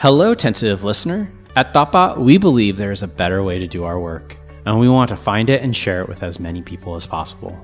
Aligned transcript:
Hello, 0.00 0.32
tentative 0.32 0.84
listener. 0.84 1.28
At 1.56 1.74
Thoughtbot, 1.74 2.18
we 2.18 2.38
believe 2.38 2.76
there 2.76 2.92
is 2.92 3.02
a 3.02 3.08
better 3.08 3.42
way 3.42 3.58
to 3.58 3.66
do 3.66 3.82
our 3.82 3.98
work, 3.98 4.36
and 4.64 4.78
we 4.78 4.88
want 4.88 5.08
to 5.08 5.16
find 5.16 5.50
it 5.50 5.60
and 5.60 5.74
share 5.74 6.02
it 6.02 6.08
with 6.08 6.22
as 6.22 6.38
many 6.38 6.62
people 6.62 6.94
as 6.94 7.04
possible. 7.04 7.58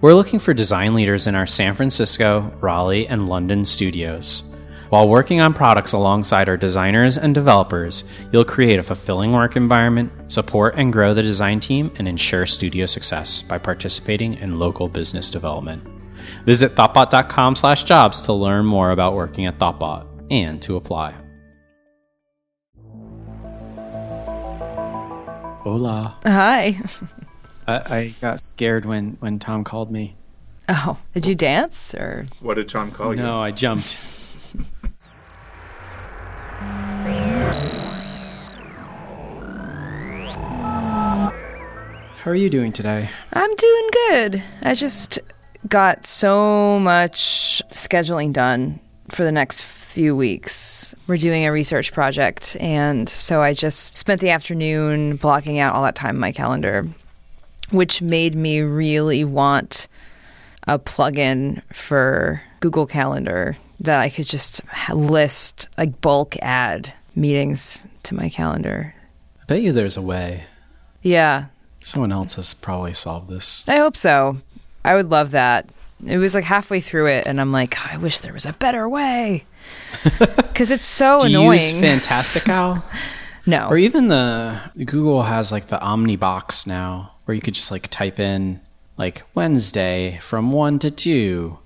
We're 0.00 0.14
looking 0.14 0.38
for 0.38 0.54
design 0.54 0.94
leaders 0.94 1.26
in 1.26 1.34
our 1.34 1.46
San 1.46 1.74
Francisco, 1.74 2.50
Raleigh, 2.62 3.06
and 3.06 3.28
London 3.28 3.66
studios. 3.66 4.50
While 4.88 5.10
working 5.10 5.42
on 5.42 5.52
products 5.52 5.92
alongside 5.92 6.48
our 6.48 6.56
designers 6.56 7.18
and 7.18 7.34
developers, 7.34 8.04
you'll 8.32 8.46
create 8.46 8.78
a 8.78 8.82
fulfilling 8.82 9.32
work 9.32 9.54
environment, 9.54 10.10
support 10.32 10.76
and 10.78 10.90
grow 10.90 11.12
the 11.12 11.20
design 11.20 11.60
team, 11.60 11.92
and 11.98 12.08
ensure 12.08 12.46
studio 12.46 12.86
success 12.86 13.42
by 13.42 13.58
participating 13.58 14.38
in 14.38 14.58
local 14.58 14.88
business 14.88 15.28
development. 15.28 15.86
Visit 16.46 16.74
thoughtbot.com/jobs 16.74 18.22
to 18.22 18.32
learn 18.32 18.64
more 18.64 18.92
about 18.92 19.12
working 19.12 19.44
at 19.44 19.58
Thoughtbot 19.58 20.06
and 20.30 20.62
to 20.62 20.76
apply. 20.76 21.12
Hola. 25.68 26.16
Hi. 26.24 26.80
I, 27.66 27.74
I 27.74 28.14
got 28.22 28.40
scared 28.40 28.86
when, 28.86 29.18
when 29.20 29.38
Tom 29.38 29.64
called 29.64 29.90
me. 29.92 30.16
Oh, 30.66 30.96
did 31.12 31.26
you 31.26 31.34
dance 31.34 31.94
or? 31.94 32.26
What 32.40 32.54
did 32.54 32.70
Tom 32.70 32.90
call 32.90 33.14
you? 33.14 33.20
No, 33.20 33.42
I 33.42 33.50
jumped. 33.50 33.98
How 42.16 42.30
are 42.30 42.34
you 42.34 42.48
doing 42.48 42.72
today? 42.72 43.10
I'm 43.34 43.54
doing 43.54 43.88
good. 43.92 44.42
I 44.62 44.74
just 44.74 45.18
got 45.68 46.06
so 46.06 46.78
much 46.78 47.60
scheduling 47.68 48.32
done 48.32 48.80
for 49.10 49.22
the 49.22 49.32
next 49.32 49.60
few 49.88 50.14
weeks. 50.14 50.94
We're 51.06 51.16
doing 51.16 51.44
a 51.46 51.52
research 51.52 51.92
project, 51.92 52.56
and 52.60 53.08
so 53.08 53.40
I 53.40 53.54
just 53.54 53.96
spent 53.98 54.20
the 54.20 54.30
afternoon 54.30 55.16
blocking 55.16 55.58
out 55.58 55.74
all 55.74 55.82
that 55.84 55.94
time 55.96 56.16
in 56.16 56.20
my 56.20 56.32
calendar, 56.32 56.86
which 57.70 58.02
made 58.02 58.34
me 58.34 58.60
really 58.60 59.24
want 59.24 59.88
a 60.66 60.78
plugin 60.78 61.62
for 61.72 62.42
Google 62.60 62.86
Calendar 62.86 63.56
that 63.80 64.00
I 64.00 64.10
could 64.10 64.26
just 64.26 64.60
list, 64.92 65.68
like 65.78 66.00
bulk 66.00 66.36
add 66.42 66.92
meetings 67.16 67.86
to 68.04 68.14
my 68.14 68.28
calendar. 68.28 68.94
I 69.40 69.44
bet 69.46 69.62
you 69.62 69.72
there's 69.72 69.96
a 69.96 70.02
way. 70.02 70.44
Yeah, 71.02 71.46
Someone 71.80 72.12
else 72.12 72.34
has 72.34 72.52
probably 72.52 72.92
solved 72.92 73.30
this. 73.30 73.66
I 73.66 73.76
hope 73.76 73.96
so. 73.96 74.38
I 74.84 74.94
would 74.94 75.08
love 75.10 75.30
that. 75.30 75.70
It 76.04 76.18
was 76.18 76.34
like 76.34 76.44
halfway 76.44 76.80
through 76.80 77.06
it, 77.06 77.26
and 77.26 77.40
I'm 77.40 77.50
like, 77.50 77.76
"Oh, 77.78 77.88
I 77.92 77.96
wish 77.96 78.18
there 78.18 78.34
was 78.34 78.44
a 78.44 78.52
better 78.52 78.86
way. 78.88 79.46
Because 80.36 80.70
it's 80.72 80.84
so 80.84 81.20
annoying. 81.22 81.60
use 81.60 81.70
Fantastical? 81.70 82.82
no. 83.46 83.68
or 83.68 83.78
even 83.78 84.08
the 84.08 84.60
Google 84.76 85.22
has 85.22 85.52
like 85.52 85.68
the 85.68 85.78
Omnibox 85.78 86.66
now, 86.66 87.12
where 87.24 87.34
you 87.34 87.40
could 87.40 87.54
just 87.54 87.70
like 87.70 87.86
type 87.88 88.18
in 88.18 88.60
like 88.96 89.22
Wednesday 89.34 90.18
from 90.20 90.50
one 90.50 90.80
to 90.80 90.90
two. 90.90 91.58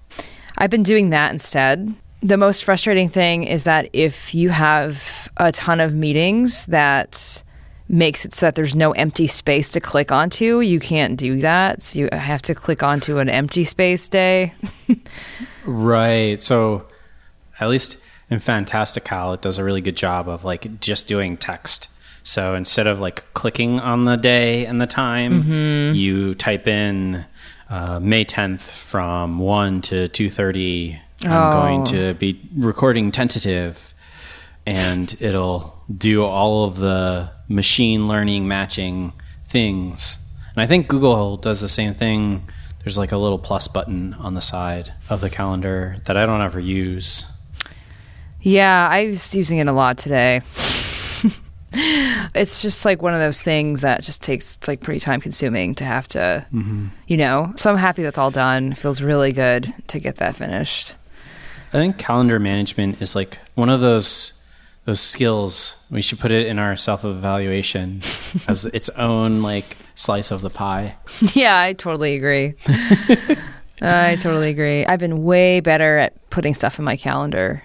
I've 0.58 0.68
been 0.70 0.82
doing 0.82 1.08
that 1.10 1.32
instead. 1.32 1.94
The 2.22 2.36
most 2.36 2.64
frustrating 2.64 3.08
thing 3.08 3.44
is 3.44 3.64
that 3.64 3.88
if 3.94 4.34
you 4.34 4.50
have 4.50 5.28
a 5.38 5.50
ton 5.52 5.80
of 5.80 5.94
meetings 5.94 6.66
that 6.66 7.42
makes 7.88 8.24
it 8.24 8.34
so 8.34 8.46
that 8.46 8.54
there's 8.54 8.74
no 8.74 8.92
empty 8.92 9.26
space 9.26 9.68
to 9.70 9.80
click 9.80 10.12
onto, 10.12 10.60
you 10.60 10.78
can't 10.80 11.16
do 11.16 11.40
that. 11.40 11.82
So 11.82 11.98
you 11.98 12.08
have 12.12 12.42
to 12.42 12.54
click 12.54 12.82
onto 12.82 13.18
an 13.18 13.28
empty 13.28 13.64
space 13.64 14.08
day. 14.08 14.54
Right. 15.64 16.40
So 16.40 16.86
at 17.62 17.68
least 17.68 17.96
in 18.30 18.38
Fantastical, 18.38 19.32
it 19.34 19.42
does 19.42 19.58
a 19.58 19.64
really 19.64 19.80
good 19.80 19.96
job 19.96 20.28
of 20.28 20.44
like 20.44 20.80
just 20.80 21.06
doing 21.06 21.36
text. 21.36 21.88
So 22.22 22.54
instead 22.54 22.86
of 22.86 23.00
like 23.00 23.32
clicking 23.34 23.80
on 23.80 24.04
the 24.04 24.16
day 24.16 24.64
and 24.66 24.80
the 24.80 24.86
time, 24.86 25.42
you 25.94 26.34
type 26.34 26.68
in 26.68 27.24
uh, 27.68 27.98
May 28.00 28.24
10th 28.24 28.60
from 28.60 29.38
1 29.38 29.82
to 29.82 30.08
2.30. 30.08 30.98
I'm 31.24 31.52
going 31.52 31.84
to 31.86 32.14
be 32.14 32.40
recording 32.56 33.10
tentative 33.10 33.94
and 34.66 35.14
it'll 35.20 35.82
do 35.96 36.24
all 36.24 36.64
of 36.64 36.76
the 36.78 37.30
machine 37.48 38.08
learning 38.08 38.46
matching 38.48 39.12
things. 39.44 40.18
And 40.54 40.62
I 40.62 40.66
think 40.66 40.88
Google 40.88 41.36
does 41.36 41.60
the 41.60 41.68
same 41.68 41.94
thing. 41.94 42.48
There's 42.84 42.98
like 42.98 43.12
a 43.12 43.16
little 43.16 43.38
plus 43.38 43.68
button 43.68 44.14
on 44.14 44.34
the 44.34 44.40
side 44.40 44.92
of 45.08 45.20
the 45.20 45.30
calendar 45.30 45.96
that 46.04 46.16
I 46.16 46.26
don't 46.26 46.42
ever 46.42 46.60
use. 46.60 47.24
Yeah, 48.42 48.88
I 48.90 49.06
was 49.06 49.34
using 49.34 49.58
it 49.58 49.68
a 49.68 49.72
lot 49.72 49.98
today. 49.98 50.42
it's 52.34 52.60
just 52.60 52.84
like 52.84 53.00
one 53.00 53.14
of 53.14 53.20
those 53.20 53.40
things 53.40 53.80
that 53.80 54.02
just 54.02 54.22
takes 54.22 54.56
it's 54.56 54.68
like 54.68 54.80
pretty 54.80 55.00
time 55.00 55.20
consuming 55.20 55.74
to 55.74 55.84
have 55.84 56.06
to 56.08 56.46
mm-hmm. 56.52 56.88
you 57.06 57.16
know. 57.16 57.52
So 57.56 57.70
I'm 57.70 57.78
happy 57.78 58.02
that's 58.02 58.18
all 58.18 58.30
done. 58.30 58.72
It 58.72 58.78
feels 58.78 59.00
really 59.00 59.32
good 59.32 59.72
to 59.88 59.98
get 59.98 60.16
that 60.16 60.36
finished. 60.36 60.94
I 61.68 61.78
think 61.78 61.96
calendar 61.96 62.38
management 62.38 63.00
is 63.00 63.16
like 63.16 63.38
one 63.54 63.70
of 63.70 63.80
those 63.80 64.38
those 64.84 65.00
skills. 65.00 65.86
We 65.90 66.02
should 66.02 66.18
put 66.18 66.30
it 66.30 66.46
in 66.46 66.58
our 66.58 66.76
self 66.76 67.04
evaluation 67.04 68.02
as 68.48 68.66
its 68.66 68.88
own 68.90 69.42
like 69.42 69.76
slice 69.94 70.30
of 70.30 70.42
the 70.42 70.50
pie. 70.50 70.96
yeah, 71.34 71.58
I 71.58 71.72
totally 71.72 72.14
agree. 72.14 72.54
I 73.80 74.16
totally 74.16 74.50
agree. 74.50 74.86
I've 74.86 75.00
been 75.00 75.24
way 75.24 75.60
better 75.60 75.98
at 75.98 76.30
putting 76.30 76.54
stuff 76.54 76.78
in 76.78 76.84
my 76.84 76.96
calendar, 76.96 77.62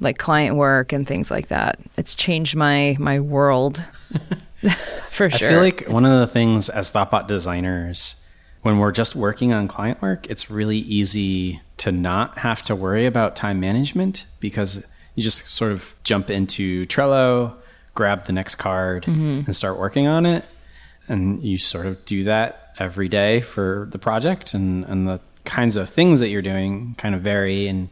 like 0.00 0.18
client 0.18 0.56
work 0.56 0.92
and 0.92 1.06
things 1.06 1.30
like 1.30 1.48
that. 1.48 1.78
It's 1.96 2.14
changed 2.14 2.56
my 2.56 2.96
my 2.98 3.20
world 3.20 3.82
for 5.10 5.30
sure. 5.30 5.48
I 5.48 5.52
feel 5.52 5.60
like 5.60 5.86
one 5.88 6.04
of 6.04 6.18
the 6.20 6.26
things 6.26 6.68
as 6.68 6.90
Thoughtbot 6.90 7.26
designers, 7.26 8.16
when 8.62 8.78
we're 8.78 8.92
just 8.92 9.16
working 9.16 9.52
on 9.52 9.68
client 9.68 10.02
work, 10.02 10.28
it's 10.28 10.50
really 10.50 10.78
easy 10.78 11.60
to 11.78 11.92
not 11.92 12.38
have 12.38 12.62
to 12.64 12.76
worry 12.76 13.06
about 13.06 13.36
time 13.36 13.58
management 13.58 14.26
because 14.38 14.86
you 15.14 15.22
just 15.22 15.50
sort 15.50 15.72
of 15.72 15.94
jump 16.04 16.28
into 16.28 16.84
Trello, 16.86 17.54
grab 17.94 18.24
the 18.24 18.32
next 18.32 18.56
card, 18.56 19.04
mm-hmm. 19.04 19.42
and 19.46 19.56
start 19.56 19.78
working 19.78 20.06
on 20.06 20.26
it. 20.26 20.44
And 21.08 21.42
you 21.42 21.58
sort 21.58 21.86
of 21.86 22.04
do 22.04 22.24
that 22.24 22.74
every 22.78 23.08
day 23.08 23.40
for 23.40 23.88
the 23.90 23.98
project, 23.98 24.54
and, 24.54 24.84
and 24.84 25.08
the 25.08 25.20
kinds 25.44 25.76
of 25.76 25.88
things 25.88 26.20
that 26.20 26.28
you're 26.28 26.42
doing 26.42 26.94
kind 26.98 27.14
of 27.14 27.22
vary, 27.22 27.66
and 27.66 27.88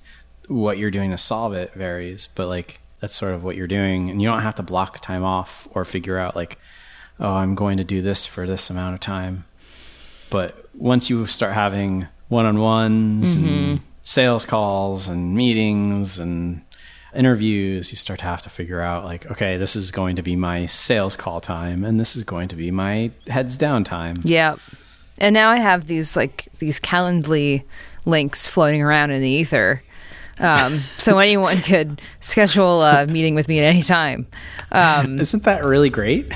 what 0.48 0.78
you're 0.78 0.90
doing 0.90 1.10
to 1.10 1.18
solve 1.18 1.52
it 1.54 1.72
varies. 1.74 2.28
But 2.34 2.48
like, 2.48 2.80
that's 3.00 3.14
sort 3.14 3.34
of 3.34 3.44
what 3.44 3.56
you're 3.56 3.68
doing, 3.68 4.10
and 4.10 4.20
you 4.20 4.28
don't 4.28 4.42
have 4.42 4.56
to 4.56 4.62
block 4.62 5.00
time 5.00 5.22
off 5.22 5.68
or 5.72 5.84
figure 5.84 6.18
out, 6.18 6.34
like, 6.34 6.58
oh, 7.20 7.34
I'm 7.34 7.54
going 7.54 7.76
to 7.76 7.84
do 7.84 8.02
this 8.02 8.26
for 8.26 8.46
this 8.46 8.70
amount 8.70 8.94
of 8.94 9.00
time. 9.00 9.44
But 10.30 10.68
once 10.74 11.08
you 11.08 11.26
start 11.26 11.52
having 11.52 12.08
one 12.28 12.44
on 12.44 12.58
ones 12.58 13.36
and 13.36 13.46
mm-hmm. 13.46 13.84
sales 14.02 14.44
calls 14.44 15.08
and 15.08 15.34
meetings 15.34 16.18
and 16.18 16.62
interviews, 17.14 17.90
you 17.90 17.96
start 17.96 18.18
to 18.20 18.26
have 18.26 18.42
to 18.42 18.50
figure 18.50 18.80
out 18.80 19.04
like, 19.04 19.30
okay, 19.30 19.56
this 19.56 19.76
is 19.76 19.90
going 19.90 20.16
to 20.16 20.22
be 20.22 20.36
my 20.36 20.66
sales 20.66 21.16
call 21.16 21.40
time 21.40 21.84
and 21.84 21.98
this 21.98 22.16
is 22.16 22.24
going 22.24 22.48
to 22.48 22.56
be 22.56 22.70
my 22.70 23.10
heads 23.28 23.56
down 23.56 23.84
time. 23.84 24.20
Yeah. 24.22 24.56
And 25.18 25.34
now 25.34 25.50
I 25.50 25.56
have 25.56 25.86
these 25.86 26.16
like 26.16 26.48
these 26.58 26.78
Calendly 26.78 27.64
links 28.04 28.46
floating 28.46 28.82
around 28.82 29.10
in 29.10 29.22
the 29.22 29.28
ether. 29.28 29.82
Um, 30.40 30.78
so 30.78 31.18
anyone 31.18 31.58
could 31.58 32.00
schedule 32.20 32.82
a 32.82 33.06
meeting 33.06 33.34
with 33.34 33.48
me 33.48 33.58
at 33.60 33.64
any 33.64 33.82
time. 33.82 34.26
Um, 34.72 35.18
Isn't 35.18 35.42
that 35.44 35.64
really 35.64 35.90
great? 35.90 36.32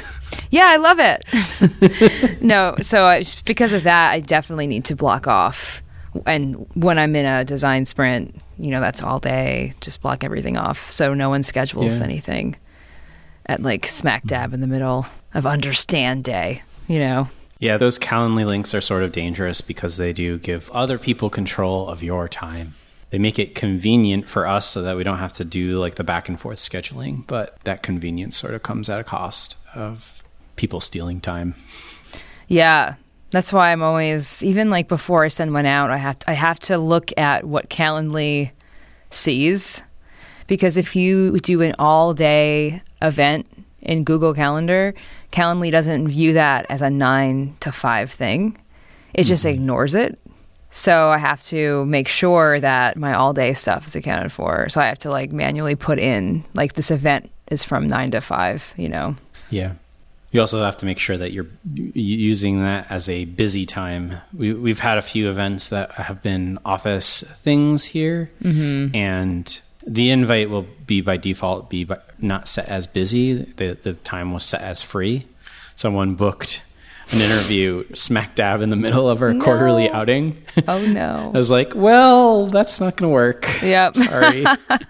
yeah, 0.51 0.67
I 0.69 0.77
love 0.77 0.99
it. 0.99 2.41
no, 2.43 2.75
so 2.81 3.05
I, 3.07 3.25
because 3.45 3.73
of 3.73 3.85
that, 3.85 4.13
I 4.13 4.21
definitely 4.21 4.67
need 4.67 4.85
to 4.87 4.97
block 4.97 5.27
off. 5.27 5.83
And 6.27 6.67
when 6.75 6.99
I'm 6.99 7.15
in 7.17 7.27
a 7.27 7.45
design 7.45 7.85
sprint, 7.87 8.35
you 8.59 8.71
know, 8.71 8.81
that's 8.81 9.03
all 9.03 9.19
day. 9.19 9.73
Just 9.81 10.03
block 10.03 10.25
everything 10.25 10.57
off, 10.57 10.91
so 10.91 11.15
no 11.15 11.29
one 11.31 11.43
schedules 11.43 11.99
Yeah. 11.99 12.05
anything 12.05 12.57
at 13.47 13.63
like 13.63 13.87
smack 13.87 14.25
dab 14.25 14.53
in 14.53 14.61
the 14.61 14.67
middle 14.67 15.07
of 15.35 15.47
understand 15.47 16.25
day. 16.25 16.63
You 16.89 16.99
know. 16.99 17.29
Yeah, 17.61 17.77
those 17.77 17.99
Calendly 17.99 18.45
links 18.45 18.75
are 18.75 18.81
sort 18.81 19.05
of 19.05 19.13
dangerous 19.13 19.61
because 19.61 19.97
they 19.97 20.13
do 20.13 20.37
give 20.39 20.69
other 20.73 20.99
people 20.99 21.31
control 21.31 21.89
of 21.89 22.03
your 22.03 22.29
time. 22.29 22.75
They 23.13 23.19
make 23.19 23.39
it 23.39 23.55
convenient 23.55 24.27
for 24.27 24.47
us 24.47 24.67
so 24.67 24.81
that 24.81 24.97
we 24.97 25.05
don't 25.05 25.19
have 25.19 25.35
to 25.35 25.45
do 25.45 25.79
like 25.79 25.97
the 25.97 26.03
back 26.03 26.31
and 26.31 26.41
forth 26.41 26.57
scheduling, 26.57 27.27
but 27.27 27.63
that 27.65 27.83
convenience 27.83 28.39
sort 28.39 28.55
of 28.55 28.63
comes 28.63 28.89
at 28.89 28.99
a 28.99 29.05
cost 29.05 29.59
of 29.75 30.23
people 30.57 30.81
stealing 30.81 31.21
time. 31.21 31.55
Yeah. 32.49 32.95
That's 33.31 33.53
why 33.53 33.71
I'm 33.71 33.83
always 33.83 34.43
even 34.43 34.71
like 34.71 34.89
before 34.89 35.25
I 35.25 35.29
send 35.29 35.53
one 35.53 35.67
out, 35.67 35.91
I 35.91 35.99
have 35.99 36.21
to, 36.21 36.31
I 36.31 36.33
have 36.33 36.59
to 36.61 36.79
look 36.79 37.13
at 37.19 37.45
what 37.45 37.69
Calendly 37.69 38.51
sees 39.11 39.83
because 40.47 40.79
if 40.79 40.97
you 40.97 41.39
do 41.39 41.61
an 41.61 41.75
all 41.79 42.15
day 42.15 42.83
event 43.03 43.47
in 43.83 44.05
Google 44.05 44.33
Calendar, 44.33 44.95
Calendly 45.33 45.71
doesn't 45.71 46.09
view 46.09 46.33
that 46.33 46.65
as 46.71 46.81
a 46.81 46.89
9 46.89 47.57
to 47.61 47.73
5 47.73 48.11
thing. 48.11 48.57
It 49.13 49.25
just 49.25 49.45
mm-hmm. 49.45 49.55
ignores 49.55 49.95
it. 49.95 50.19
So 50.73 51.11
I 51.11 51.19
have 51.19 51.43
to 51.45 51.85
make 51.85 52.09
sure 52.09 52.59
that 52.59 52.97
my 52.97 53.13
all 53.13 53.35
day 53.35 53.53
stuff 53.53 53.87
is 53.87 53.95
accounted 53.95 54.33
for. 54.33 54.69
So 54.71 54.81
I 54.81 54.87
have 54.87 54.99
to 55.01 55.11
like 55.11 55.31
manually 55.31 55.77
put 55.77 55.99
in 55.99 56.45
like 56.55 56.73
this 56.73 56.91
event 56.91 57.31
is 57.51 57.63
from 57.63 57.89
nine 57.89 58.11
to 58.13 58.23
five, 58.23 58.73
you 58.77 58.89
know. 58.89 59.15
Yeah. 59.51 59.75
You 60.31 60.41
also 60.41 60.65
have 60.65 60.79
to 60.79 60.87
make 60.87 60.99
sure 60.99 61.19
that 61.19 61.33
you're 61.33 61.49
using 61.75 62.63
that 62.63 62.91
as 62.91 63.11
a 63.11 63.27
busy 63.27 63.67
time. 63.67 64.17
We, 64.33 64.55
we've 64.55 64.79
had 64.79 64.97
a 64.97 65.03
few 65.03 65.29
events 65.29 65.69
that 65.69 65.93
have 65.93 66.23
been 66.23 66.59
office 66.65 67.23
things 67.23 67.85
here, 67.85 68.31
mm-hmm. 68.43 68.97
and 68.97 69.61
the 69.87 70.09
invite 70.09 70.49
will 70.49 70.67
be 70.87 71.03
by 71.03 71.19
default 71.19 71.69
be 71.69 71.85
by, 71.85 71.99
not 72.19 72.49
set 72.49 72.67
as 72.71 72.87
busy. 72.87 73.35
The, 73.35 73.75
the 73.75 73.93
time 73.93 74.33
was 74.33 74.43
set 74.43 74.63
as 74.63 74.81
free. 74.81 75.27
Someone 75.77 76.15
booked 76.15 76.63
an 77.13 77.21
interview 77.21 77.85
smack 77.95 78.35
dab 78.35 78.63
in 78.63 78.71
the 78.71 78.77
middle 78.77 79.09
of 79.09 79.23
our 79.23 79.35
no. 79.35 79.45
quarterly 79.45 79.91
outing. 79.91 80.43
Oh 80.67 80.85
no! 80.87 81.31
I 81.35 81.39
was 81.39 81.51
like, 81.51 81.75
"Well, 81.75 82.47
that's 82.47 82.81
not 82.81 82.97
going 82.97 83.11
to 83.11 83.15
work." 83.15 83.49
Yep. 83.63 83.97
Sorry. 83.97 84.45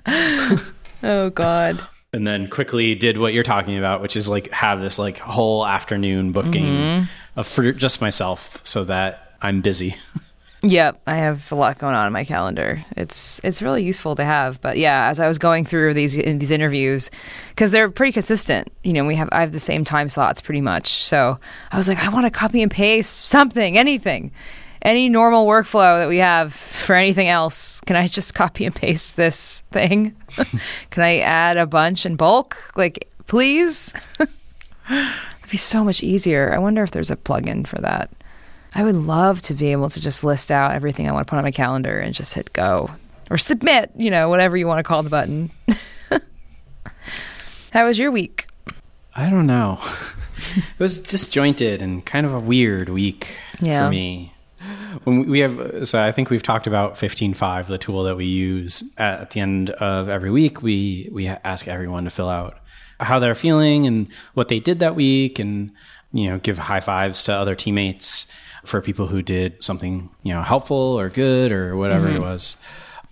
oh 1.03 1.31
God 1.31 1.87
and 2.13 2.27
then 2.27 2.49
quickly 2.49 2.95
did 2.95 3.17
what 3.17 3.33
you're 3.33 3.43
talking 3.43 3.79
about, 3.79 4.03
which 4.03 4.17
is 4.17 4.29
like 4.29 4.51
have 4.51 4.81
this 4.81 4.99
like 4.99 5.19
whole 5.19 5.67
afternoon 5.67 6.33
booking 6.33 6.65
mm-hmm. 6.65 7.43
for 7.43 7.73
just 7.73 8.01
myself 8.01 8.61
so 8.65 8.85
that 8.85 9.35
I'm 9.41 9.63
busy. 9.63 9.97
Yep, 10.65 11.03
I 11.09 11.17
have 11.17 11.51
a 11.51 11.57
lot 11.57 11.79
going 11.79 11.95
on 11.95 12.07
in 12.07 12.13
my 12.13 12.25
calendar. 12.25 12.85
It's 12.97 13.41
it's 13.43 13.63
really 13.63 13.83
useful 13.83 14.15
to 14.15 14.25
have. 14.25 14.61
But 14.61 14.79
yeah, 14.79 15.09
as 15.09 15.19
I 15.19 15.27
was 15.27 15.39
going 15.39 15.65
through 15.65 15.95
these 15.95 16.17
in 16.17 16.39
these 16.39 16.53
interviews, 16.53 17.11
because 17.49 17.73
they're 17.73 17.91
pretty 17.91 18.13
consistent. 18.13 18.73
You 18.85 18.93
know, 18.93 19.05
we 19.05 19.17
have 19.17 19.29
I 19.33 19.41
have 19.41 19.51
the 19.51 19.59
same 19.59 19.85
time 19.85 20.09
slots 20.09 20.41
pretty 20.41 20.61
much. 20.61 20.89
So 20.89 21.39
I 21.73 21.79
was 21.79 21.89
like, 21.89 21.99
I 21.99 22.09
want 22.11 22.27
to 22.27 22.31
copy 22.31 22.63
and 22.63 22.71
paste 22.71 23.27
something, 23.27 23.77
anything 23.77 24.31
any 24.83 25.09
normal 25.09 25.47
workflow 25.47 26.01
that 26.01 26.09
we 26.09 26.19
have 26.19 26.53
for 26.53 26.95
anything 26.95 27.29
else, 27.29 27.81
can 27.83 27.97
I 27.97 28.09
just 28.09 28.35
copy 28.35 28.65
and 28.67 28.75
paste 28.75 29.17
this 29.17 29.63
thing? 29.71 30.17
can 30.91 31.03
I 31.03 31.19
add 31.21 31.57
a 31.57 31.67
bunch 31.67 32.05
in 32.05 32.17
bulk? 32.17 32.57
Like, 32.77 33.09
please? 33.27 33.95
It'd 34.19 35.51
be 35.51 35.57
so 35.57 35.85
much 35.85 36.03
easier. 36.03 36.53
I 36.53 36.59
wonder 36.59 36.83
if 36.83 36.91
there's 36.91 37.11
a 37.11 37.17
plugin 37.17 37.67
for 37.67 37.81
that. 37.81 38.11
I 38.75 38.85
would 38.85 38.97
love 38.97 39.43
to 39.43 39.55
be 39.55 39.73
able 39.73 39.91
to 39.91 40.01
just 40.01 40.25
list 40.25 40.51
out 40.51 40.73
everything 40.73 41.09
I 41.09 41.13
want 41.13 41.27
to 41.27 41.31
put 41.31 41.37
on 41.37 41.45
my 41.45 41.51
calendar 41.51 41.99
and 41.99 42.15
just 42.15 42.35
hit 42.35 42.53
go 42.53 42.91
or 43.31 43.39
submit, 43.39 43.91
you 43.97 44.11
know, 44.11 44.29
whatever 44.29 44.57
you 44.57 44.67
want 44.67 44.79
to 44.79 44.83
call 44.83 45.03
the 45.03 45.11
button. 45.11 45.51
How 47.73 47.87
was 47.87 47.99
your 47.99 48.11
week? 48.11 48.47
I 49.15 49.31
don't 49.31 49.47
know. 49.47 49.79
it 50.57 50.79
was 50.79 51.01
disjointed 51.01 51.83
and 51.83 52.05
kind 52.05 52.27
of 52.27 52.33
a 52.35 52.41
weird 52.41 52.89
week 52.89 53.37
yeah. 53.61 53.85
for 53.85 53.91
me 53.91 54.33
when 55.05 55.29
we 55.29 55.41
have 55.41 55.89
so 55.89 56.01
i 56.03 56.13
think 56.13 56.31
we've 56.31 56.43
talked 56.43 56.67
about 56.67 56.95
15Five 56.95 57.67
the 57.67 57.79
tool 57.79 58.05
that 58.05 58.17
we 58.17 58.27
use 58.27 58.83
at 58.97 59.31
the 59.31 59.41
end 59.41 59.71
of 59.71 60.09
every 60.09 60.31
week 60.31 60.63
we 60.63 61.09
we 61.13 61.27
ask 61.27 61.69
everyone 61.69 62.05
to 62.05 62.11
fill 62.11 62.29
out 62.29 62.59
how 63.01 63.19
they're 63.19 63.35
feeling 63.35 63.87
and 63.87 64.09
what 64.35 64.49
they 64.49 64.61
did 64.61 64.79
that 64.79 64.95
week 64.95 65.39
and 65.39 65.73
you 66.13 66.29
know 66.29 66.39
give 66.39 66.59
high 66.59 66.81
fives 66.81 67.25
to 67.25 67.33
other 67.33 67.55
teammates 67.55 68.31
for 68.65 68.81
people 68.81 69.07
who 69.07 69.23
did 69.23 69.63
something 69.63 70.11
you 70.23 70.33
know 70.33 70.43
helpful 70.43 70.77
or 70.77 71.09
good 71.09 71.53
or 71.53 71.77
whatever 71.77 72.07
mm-hmm. 72.07 72.17
it 72.17 72.21
was 72.21 72.57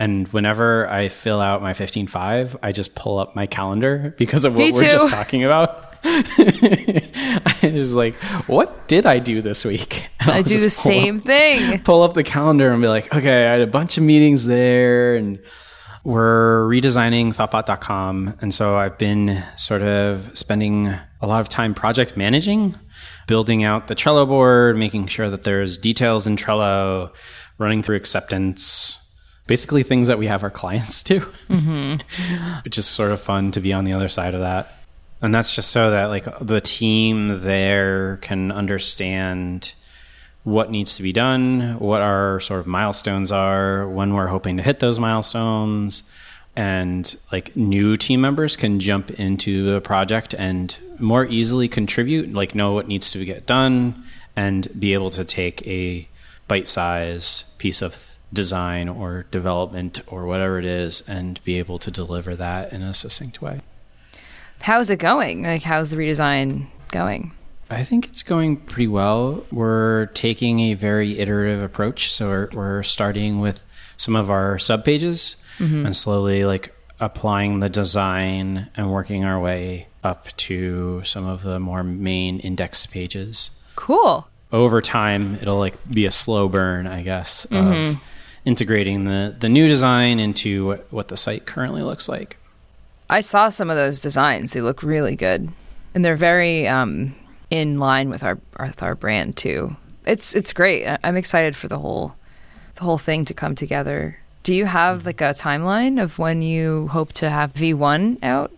and 0.01 0.27
whenever 0.29 0.89
I 0.89 1.11
fill 1.11 1.43
out 1.43 1.61
my 1.61 1.75
15Five, 1.75 2.57
I 2.63 2.73
just 2.73 2.95
pull 2.95 3.19
up 3.19 3.37
my 3.37 3.47
calendar 3.47 4.15
because 4.19 4.47
of 4.47 4.57
what 4.57 4.73
we're 4.73 4.91
just 4.91 5.11
talking 5.17 5.45
about. 5.45 5.95
I 6.03 7.71
was 7.75 7.95
like, 7.95 8.15
what 8.47 8.89
did 8.89 9.05
I 9.05 9.19
do 9.19 9.43
this 9.43 9.63
week? 9.63 10.09
I 10.19 10.41
do 10.41 10.57
the 10.57 10.71
same 10.71 11.19
up, 11.19 11.25
thing. 11.25 11.83
Pull 11.83 12.03
up 12.03 12.15
the 12.15 12.23
calendar 12.23 12.73
and 12.73 12.81
be 12.81 12.89
like, 12.89 13.15
okay, 13.15 13.47
I 13.47 13.53
had 13.53 13.61
a 13.61 13.67
bunch 13.67 13.99
of 13.99 14.03
meetings 14.03 14.47
there 14.47 15.17
and 15.17 15.39
we're 16.03 16.67
redesigning 16.67 17.35
thoughtbot.com. 17.35 18.39
And 18.41 18.55
so 18.55 18.79
I've 18.79 18.97
been 18.97 19.45
sort 19.57 19.83
of 19.83 20.31
spending 20.33 20.87
a 21.21 21.27
lot 21.27 21.43
of 21.43 21.51
time 21.51 21.75
project 21.75 22.17
managing, 22.17 22.75
building 23.27 23.65
out 23.65 23.89
the 23.89 23.95
Trello 23.95 24.27
board, 24.27 24.77
making 24.77 25.07
sure 25.07 25.31
that 25.31 25.43
there's 25.43 25.79
details 25.79 26.27
in 26.27 26.37
Trello, 26.37 27.13
running 27.59 27.83
through 27.83 27.97
acceptance, 27.97 29.17
basically 29.47 29.83
things 29.83 30.09
that 30.09 30.19
we 30.19 30.27
have 30.27 30.43
our 30.43 30.51
clients 30.51 31.03
do, 31.05 31.21
mm-hmm. 31.49 32.61
which 32.65 32.79
is 32.79 32.87
sort 32.87 33.13
of 33.13 33.21
fun 33.21 33.53
to 33.53 33.61
be 33.61 33.73
on 33.73 33.85
the 33.85 33.93
other 33.93 34.09
side 34.09 34.35
of 34.35 34.41
that 34.41 34.75
and 35.23 35.35
that's 35.35 35.55
just 35.55 35.71
so 35.71 35.91
that 35.91 36.07
like 36.07 36.27
the 36.41 36.61
team 36.61 37.43
there 37.43 38.19
can 38.19 38.51
understand 38.51 39.75
what 40.45 40.71
needs 40.71 40.97
to 40.97 41.03
be 41.03 41.13
done, 41.13 41.79
what 41.79 42.01
our 42.01 42.41
sort 42.41 42.61
of 42.61 42.67
milestones 42.67 43.31
are, 43.31 43.87
when 43.89 44.15
we're 44.15 44.29
hoping 44.29 44.57
to 44.57 44.63
hit 44.63 44.81
those 44.81 44.99
milestones, 44.99 46.05
and 46.57 47.17
like 47.33 47.57
new 47.57 47.97
team 47.97 48.21
members 48.21 48.57
can 48.57 48.81
jump 48.81 49.11
into 49.13 49.71
the 49.71 49.81
project 49.81 50.35
and 50.35 50.77
more 50.99 51.25
easily 51.27 51.69
contribute, 51.69 52.33
like 52.33 52.55
know 52.55 52.73
what 52.73 52.89
needs 52.89 53.11
to 53.13 53.25
get 53.25 53.47
done, 53.47 54.05
and 54.37 54.69
be 54.79 54.93
able 54.95 55.11
to 55.11 55.25
take 55.25 55.67
a 55.67 56.09
bite 56.49 56.69
size 56.69 57.55
piece 57.59 57.83
of 57.83 58.17
design 58.33 58.89
or 58.89 59.27
development 59.31 60.01
or 60.07 60.27
whatever 60.27 60.59
it 60.59 60.65
is 60.65 61.03
and 61.09 61.43
be 61.45 61.59
able 61.59 61.79
to 61.79 61.91
deliver 61.91 62.37
that 62.37 62.73
in 62.73 62.83
a 62.83 62.95
succinct 62.95 63.43
way. 63.43 63.61
How's 64.61 64.91
it 64.91 64.99
going? 64.99 65.43
Like, 65.43 65.63
how's 65.63 65.91
the 65.91 65.97
redesign 65.97 66.67
going? 66.89 67.33
I 67.71 67.85
think 67.85 68.09
it's 68.09 68.23
going 68.23 68.57
pretty 68.57 68.89
well. 68.89 69.47
We're 69.51 70.07
taking 70.07 70.61
a 70.61 70.75
very 70.75 71.19
iterative 71.19 71.63
approach. 71.63 72.13
So 72.13 72.29
we're, 72.29 72.49
we're 72.53 72.83
starting 72.83 73.41
with 73.41 73.65
some 73.97 74.17
of 74.17 74.31
our 74.31 74.59
sub 74.59 74.85
pages 74.85 75.37
mm-hmm. 75.61 75.87
and 75.87 75.97
slowly 75.97 76.45
like 76.45 76.75
applying 76.99 77.61
the 77.61 77.69
design 77.69 78.69
and 78.77 78.91
working 78.91 79.25
our 79.25 79.41
way 79.41 79.87
up 80.03 80.35
to 80.37 81.03
some 81.05 81.27
of 81.27 81.43
the 81.43 81.61
more 81.61 81.83
main 81.83 82.41
index 82.41 82.87
pages. 82.87 83.51
Cool. 83.77 84.27
Over 84.53 84.81
time, 84.81 85.37
it'll 85.37 85.59
like 85.59 85.77
be 85.91 86.07
a 86.07 86.11
slow 86.11 86.49
burn, 86.49 86.87
I 86.87 87.03
guess, 87.03 87.47
mm-hmm. 87.47 87.97
of 87.97 88.03
integrating 88.45 89.05
the 89.05 89.37
the 89.39 89.49
new 89.49 89.69
design 89.69 90.19
into 90.19 90.67
what, 90.67 90.93
what 90.93 91.09
the 91.09 91.17
site 91.17 91.47
currently 91.47 91.83
looks 91.83 92.09
like. 92.09 92.37
I 93.09 93.21
saw 93.21 93.49
some 93.49 93.71
of 93.71 93.77
those 93.77 94.01
designs. 94.01 94.53
They 94.53 94.61
look 94.61 94.83
really 94.83 95.17
good, 95.17 95.49
and 95.95 96.05
they're 96.05 96.17
very 96.17 96.67
um, 96.67 97.15
in 97.51 97.79
line 97.79 98.09
with 98.09 98.23
our 98.23 98.39
with 98.59 98.83
our 98.83 98.95
brand 98.95 99.37
too. 99.37 99.77
It's 100.07 100.35
it's 100.35 100.53
great. 100.53 100.87
I'm 101.05 101.17
excited 101.17 101.55
for 101.55 101.69
the 101.69 101.79
whole 101.79 102.15
the 102.77 102.83
whole 102.83 102.99
thing 102.99 103.25
to 103.27 103.35
come 103.35 103.55
together. 103.55 104.19
Do 104.43 104.55
you 104.55 104.67
have 104.67 104.99
mm-hmm. 104.99 105.07
like 105.07 105.21
a 105.21 105.35
timeline 105.35 106.03
of 106.03 106.19
when 106.19 106.43
you 106.43 106.89
hope 106.89 107.13
to 107.15 107.31
have 107.31 107.53
V1 107.55 108.23
out? 108.23 108.53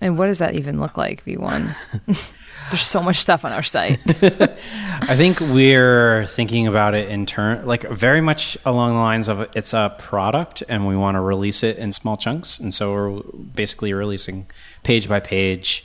And 0.00 0.16
what 0.16 0.26
does 0.26 0.38
that 0.38 0.54
even 0.54 0.80
look 0.80 0.96
like, 0.96 1.24
V1? 1.24 1.74
There's 2.70 2.86
so 2.86 3.02
much 3.02 3.18
stuff 3.18 3.44
on 3.44 3.52
our 3.52 3.62
site. 3.62 3.98
I 4.22 5.16
think 5.16 5.40
we're 5.40 6.26
thinking 6.26 6.66
about 6.68 6.94
it 6.94 7.08
in 7.08 7.26
turn, 7.26 7.66
like 7.66 7.82
very 7.90 8.20
much 8.20 8.56
along 8.64 8.94
the 8.94 9.00
lines 9.00 9.28
of 9.28 9.40
it's 9.56 9.74
a 9.74 9.94
product 9.98 10.62
and 10.68 10.86
we 10.86 10.96
want 10.96 11.16
to 11.16 11.20
release 11.20 11.62
it 11.64 11.78
in 11.78 11.92
small 11.92 12.16
chunks. 12.16 12.60
And 12.60 12.72
so 12.72 12.92
we're 12.92 13.22
basically 13.54 13.92
releasing 13.92 14.46
page 14.84 15.08
by 15.08 15.20
page. 15.20 15.84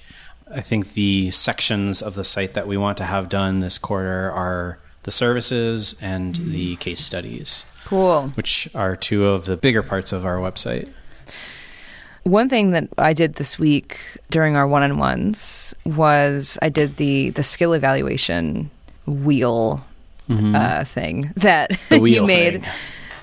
I 0.54 0.62
think 0.62 0.94
the 0.94 1.32
sections 1.32 2.04
of 2.04 2.14
the 2.14 2.24
site 2.24 2.54
that 2.54 2.68
we 2.68 2.78
want 2.78 2.98
to 2.98 3.06
have 3.06 3.30
done 3.30 3.60
this 3.60 3.80
quarter 3.80 4.32
are 4.32 4.78
the 5.04 5.12
services 5.12 5.96
and 6.02 6.36
mm. 6.36 6.52
the 6.52 6.76
case 6.76 7.02
studies. 7.02 7.66
Cool. 7.86 8.32
Which 8.36 8.68
are 8.76 8.96
two 8.96 9.28
of 9.28 9.46
the 9.46 9.56
bigger 9.56 9.84
parts 9.84 10.12
of 10.12 10.26
our 10.26 10.38
website. 10.38 10.90
One 12.24 12.50
thing 12.50 12.72
that 12.72 12.90
I 12.98 13.14
did 13.14 13.36
this 13.36 13.60
week 13.60 14.00
during 14.32 14.56
our 14.56 14.68
one-on-ones 14.68 15.76
was 15.86 16.58
I 16.62 16.70
did 16.70 16.98
the 16.98 17.30
the 17.30 17.44
skill 17.44 17.74
evaluation 17.74 18.72
wheel 19.06 19.86
mm-hmm. 20.28 20.56
uh, 20.56 20.86
thing 20.86 21.32
that 21.38 21.80
you 21.92 22.26
made 22.26 22.64
thing. 22.64 22.72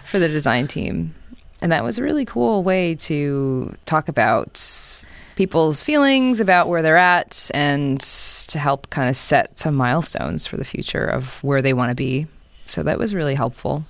for 0.04 0.20
the 0.20 0.28
design 0.28 0.68
team, 0.68 1.12
and 1.60 1.72
that 1.72 1.82
was 1.82 1.98
a 1.98 2.04
really 2.04 2.24
cool 2.24 2.62
way 2.62 2.94
to 2.94 3.74
talk 3.86 4.06
about 4.06 5.04
people's 5.34 5.82
feelings 5.82 6.38
about 6.38 6.68
where 6.68 6.82
they're 6.82 6.96
at 6.96 7.50
and 7.54 8.00
to 8.00 8.58
help 8.58 8.88
kind 8.90 9.08
of 9.08 9.16
set 9.16 9.58
some 9.58 9.74
milestones 9.74 10.46
for 10.46 10.56
the 10.56 10.64
future 10.64 11.04
of 11.04 11.42
where 11.42 11.62
they 11.62 11.72
want 11.72 11.90
to 11.90 11.96
be. 11.96 12.28
So 12.66 12.84
that 12.84 13.00
was 13.00 13.14
really 13.14 13.34
helpful. 13.34 13.84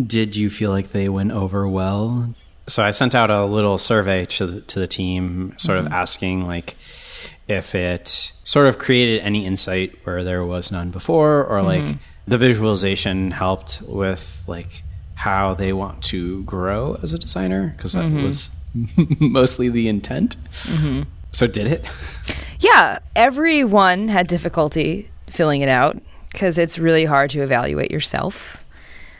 Did 0.00 0.36
you 0.36 0.50
feel 0.50 0.70
like 0.70 0.90
they 0.90 1.08
went 1.08 1.32
over 1.32 1.66
well? 1.66 2.34
so 2.68 2.82
I 2.82 2.90
sent 2.90 3.14
out 3.14 3.30
a 3.30 3.44
little 3.44 3.78
survey 3.78 4.24
to 4.24 4.46
the, 4.46 4.60
to 4.62 4.80
the 4.80 4.86
team, 4.86 5.54
sort 5.56 5.78
mm-hmm. 5.78 5.86
of 5.88 5.92
asking 5.92 6.46
like 6.46 6.76
if 7.48 7.74
it 7.74 8.32
sort 8.42 8.66
of 8.66 8.78
created 8.78 9.22
any 9.22 9.46
insight 9.46 9.96
where 10.04 10.24
there 10.24 10.44
was 10.44 10.72
none 10.72 10.90
before, 10.90 11.44
or 11.44 11.58
mm-hmm. 11.58 11.86
like 11.86 11.96
the 12.26 12.38
visualization 12.38 13.30
helped 13.30 13.82
with 13.82 14.44
like 14.48 14.82
how 15.14 15.54
they 15.54 15.72
want 15.72 16.02
to 16.02 16.42
grow 16.44 16.98
as 17.02 17.12
a 17.12 17.18
designer 17.18 17.72
because 17.76 17.92
that 17.92 18.04
mm-hmm. 18.04 18.24
was 18.24 18.50
mostly 19.20 19.68
the 19.68 19.88
intent. 19.88 20.36
Mm-hmm. 20.64 21.02
So 21.32 21.46
did 21.46 21.66
it? 21.66 21.84
Yeah, 22.58 22.98
everyone 23.14 24.08
had 24.08 24.26
difficulty 24.26 25.10
filling 25.28 25.60
it 25.60 25.68
out 25.68 25.98
because 26.32 26.58
it's 26.58 26.78
really 26.78 27.04
hard 27.04 27.30
to 27.30 27.42
evaluate 27.42 27.90
yourself. 27.90 28.64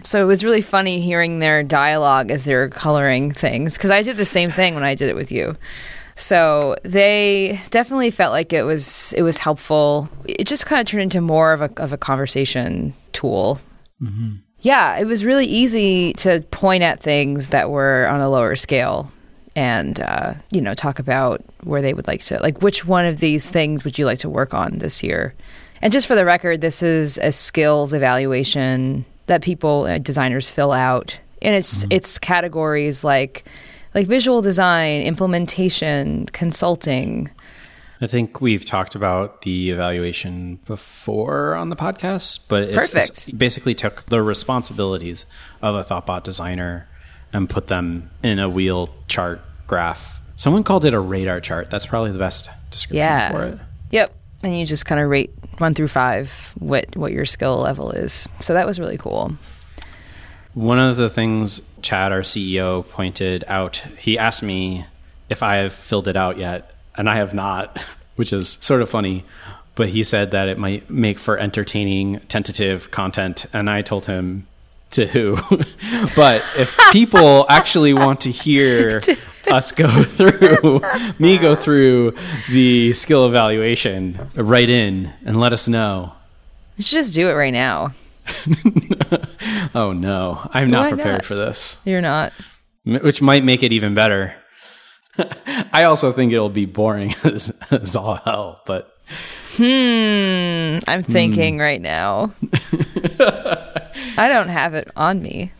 So 0.06 0.22
it 0.22 0.26
was 0.26 0.44
really 0.44 0.62
funny 0.62 1.00
hearing 1.00 1.40
their 1.40 1.64
dialogue 1.64 2.30
as 2.30 2.44
they 2.44 2.54
were 2.54 2.68
coloring 2.68 3.32
things 3.32 3.74
because 3.74 3.90
I 3.90 4.02
did 4.02 4.16
the 4.16 4.24
same 4.24 4.52
thing 4.52 4.74
when 4.74 4.84
I 4.84 4.94
did 4.94 5.08
it 5.08 5.16
with 5.16 5.32
you. 5.32 5.56
So 6.14 6.76
they 6.84 7.60
definitely 7.70 8.12
felt 8.12 8.30
like 8.30 8.52
it 8.52 8.62
was 8.62 9.12
it 9.14 9.22
was 9.22 9.36
helpful. 9.36 10.08
It 10.24 10.46
just 10.46 10.64
kind 10.64 10.80
of 10.80 10.86
turned 10.86 11.02
into 11.02 11.20
more 11.20 11.52
of 11.52 11.60
a 11.60 11.70
of 11.76 11.92
a 11.92 11.98
conversation 11.98 12.94
tool. 13.12 13.60
Yeah, 14.60 14.96
it 14.96 15.06
was 15.06 15.24
really 15.24 15.46
easy 15.46 16.12
to 16.14 16.40
point 16.52 16.84
at 16.84 17.00
things 17.00 17.50
that 17.50 17.70
were 17.70 18.06
on 18.08 18.20
a 18.20 18.30
lower 18.30 18.54
scale 18.54 19.10
and 19.56 20.00
uh, 20.00 20.34
you 20.52 20.60
know 20.60 20.74
talk 20.74 21.00
about 21.00 21.42
where 21.64 21.82
they 21.82 21.94
would 21.94 22.06
like 22.06 22.20
to 22.20 22.38
like 22.40 22.62
which 22.62 22.86
one 22.86 23.06
of 23.06 23.18
these 23.18 23.50
things 23.50 23.84
would 23.84 23.98
you 23.98 24.04
like 24.04 24.20
to 24.20 24.28
work 24.28 24.54
on 24.54 24.78
this 24.78 25.02
year 25.02 25.34
and 25.82 25.92
just 25.92 26.06
for 26.06 26.14
the 26.14 26.24
record 26.24 26.60
this 26.60 26.82
is 26.82 27.18
a 27.18 27.32
skills 27.32 27.92
evaluation 27.92 29.04
that 29.26 29.42
people 29.42 29.84
uh, 29.84 29.98
designers 29.98 30.50
fill 30.50 30.72
out 30.72 31.18
and 31.42 31.54
it's 31.54 31.84
it's 31.90 32.18
categories 32.18 33.04
like 33.04 33.44
like 33.94 34.06
visual 34.06 34.42
design 34.42 35.02
implementation 35.02 36.26
consulting 36.26 37.30
I 38.00 38.06
think 38.06 38.42
we've 38.42 38.64
talked 38.64 38.94
about 38.94 39.40
the 39.40 39.70
evaluation 39.70 40.56
before 40.66 41.54
on 41.54 41.70
the 41.70 41.76
podcast, 41.76 42.40
but 42.46 42.64
it's, 42.64 42.94
it's 42.94 43.30
basically 43.30 43.74
took 43.74 44.02
the 44.02 44.20
responsibilities 44.20 45.24
of 45.62 45.74
a 45.74 45.82
ThoughtBot 45.82 46.22
designer 46.22 46.86
and 47.32 47.48
put 47.48 47.68
them 47.68 48.10
in 48.22 48.38
a 48.38 48.50
wheel 48.50 48.90
chart 49.08 49.40
graph. 49.66 50.20
Someone 50.36 50.62
called 50.62 50.84
it 50.84 50.92
a 50.92 51.00
radar 51.00 51.40
chart. 51.40 51.70
That's 51.70 51.86
probably 51.86 52.12
the 52.12 52.18
best 52.18 52.50
description 52.70 52.98
yeah 52.98 53.30
for 53.30 53.44
it. 53.46 53.58
yep 53.90 54.14
and 54.46 54.58
you 54.58 54.64
just 54.64 54.86
kind 54.86 55.00
of 55.00 55.10
rate 55.10 55.32
one 55.58 55.74
through 55.74 55.88
five 55.88 56.52
what 56.58 56.96
what 56.96 57.12
your 57.12 57.24
skill 57.24 57.56
level 57.56 57.90
is 57.90 58.28
so 58.40 58.54
that 58.54 58.66
was 58.66 58.78
really 58.80 58.98
cool 58.98 59.36
One 60.54 60.78
of 60.78 60.96
the 60.96 61.10
things 61.10 61.60
Chad, 61.82 62.12
our 62.12 62.22
CEO, 62.22 62.88
pointed 62.88 63.44
out, 63.46 63.84
he 63.98 64.18
asked 64.18 64.42
me 64.42 64.86
if 65.28 65.42
I 65.42 65.56
have 65.56 65.74
filled 65.74 66.08
it 66.08 66.16
out 66.16 66.38
yet, 66.38 66.74
and 66.96 67.10
I 67.10 67.16
have 67.16 67.34
not, 67.34 67.78
which 68.16 68.32
is 68.32 68.58
sort 68.62 68.80
of 68.80 68.88
funny. 68.88 69.24
But 69.74 69.90
he 69.90 70.02
said 70.02 70.30
that 70.30 70.48
it 70.48 70.56
might 70.56 70.88
make 70.88 71.18
for 71.18 71.38
entertaining, 71.38 72.20
tentative 72.28 72.90
content, 72.90 73.44
and 73.52 73.68
I 73.68 73.82
told 73.82 74.06
him 74.06 74.46
to 74.92 75.06
who. 75.06 75.36
but 76.16 76.42
if 76.56 76.78
people 76.92 77.44
actually 77.48 77.92
want 77.92 78.20
to 78.20 78.30
hear 78.30 79.00
us 79.50 79.72
go 79.72 80.02
through, 80.02 80.80
me 81.18 81.38
go 81.38 81.54
through 81.54 82.14
the 82.50 82.92
skill 82.92 83.26
evaluation, 83.26 84.18
write 84.34 84.70
in 84.70 85.12
and 85.24 85.38
let 85.40 85.52
us 85.52 85.68
know. 85.68 86.12
you 86.76 86.84
should 86.84 86.96
just 86.96 87.14
do 87.14 87.28
it 87.28 87.34
right 87.34 87.52
now 87.52 87.90
Oh 89.74 89.92
no, 89.92 90.48
I'm 90.52 90.68
not 90.68 90.84
Why 90.84 90.90
prepared 90.90 91.12
not? 91.18 91.24
for 91.24 91.36
this. 91.36 91.78
you're 91.84 92.00
not 92.00 92.32
which 92.84 93.20
might 93.20 93.44
make 93.44 93.62
it 93.64 93.72
even 93.72 93.94
better. 93.94 94.34
I 95.72 95.84
also 95.84 96.12
think 96.12 96.32
it'll 96.32 96.48
be 96.50 96.66
boring 96.66 97.14
as, 97.24 97.50
as 97.70 97.96
all 97.96 98.14
hell, 98.16 98.60
but 98.66 98.92
Hmm, 99.56 100.78
I'm 100.86 101.02
thinking 101.02 101.58
right 101.58 101.80
now. 101.80 102.32
I 104.16 104.28
don't 104.28 104.48
have 104.48 104.74
it 104.74 104.88
on 104.96 105.22
me. 105.22 105.52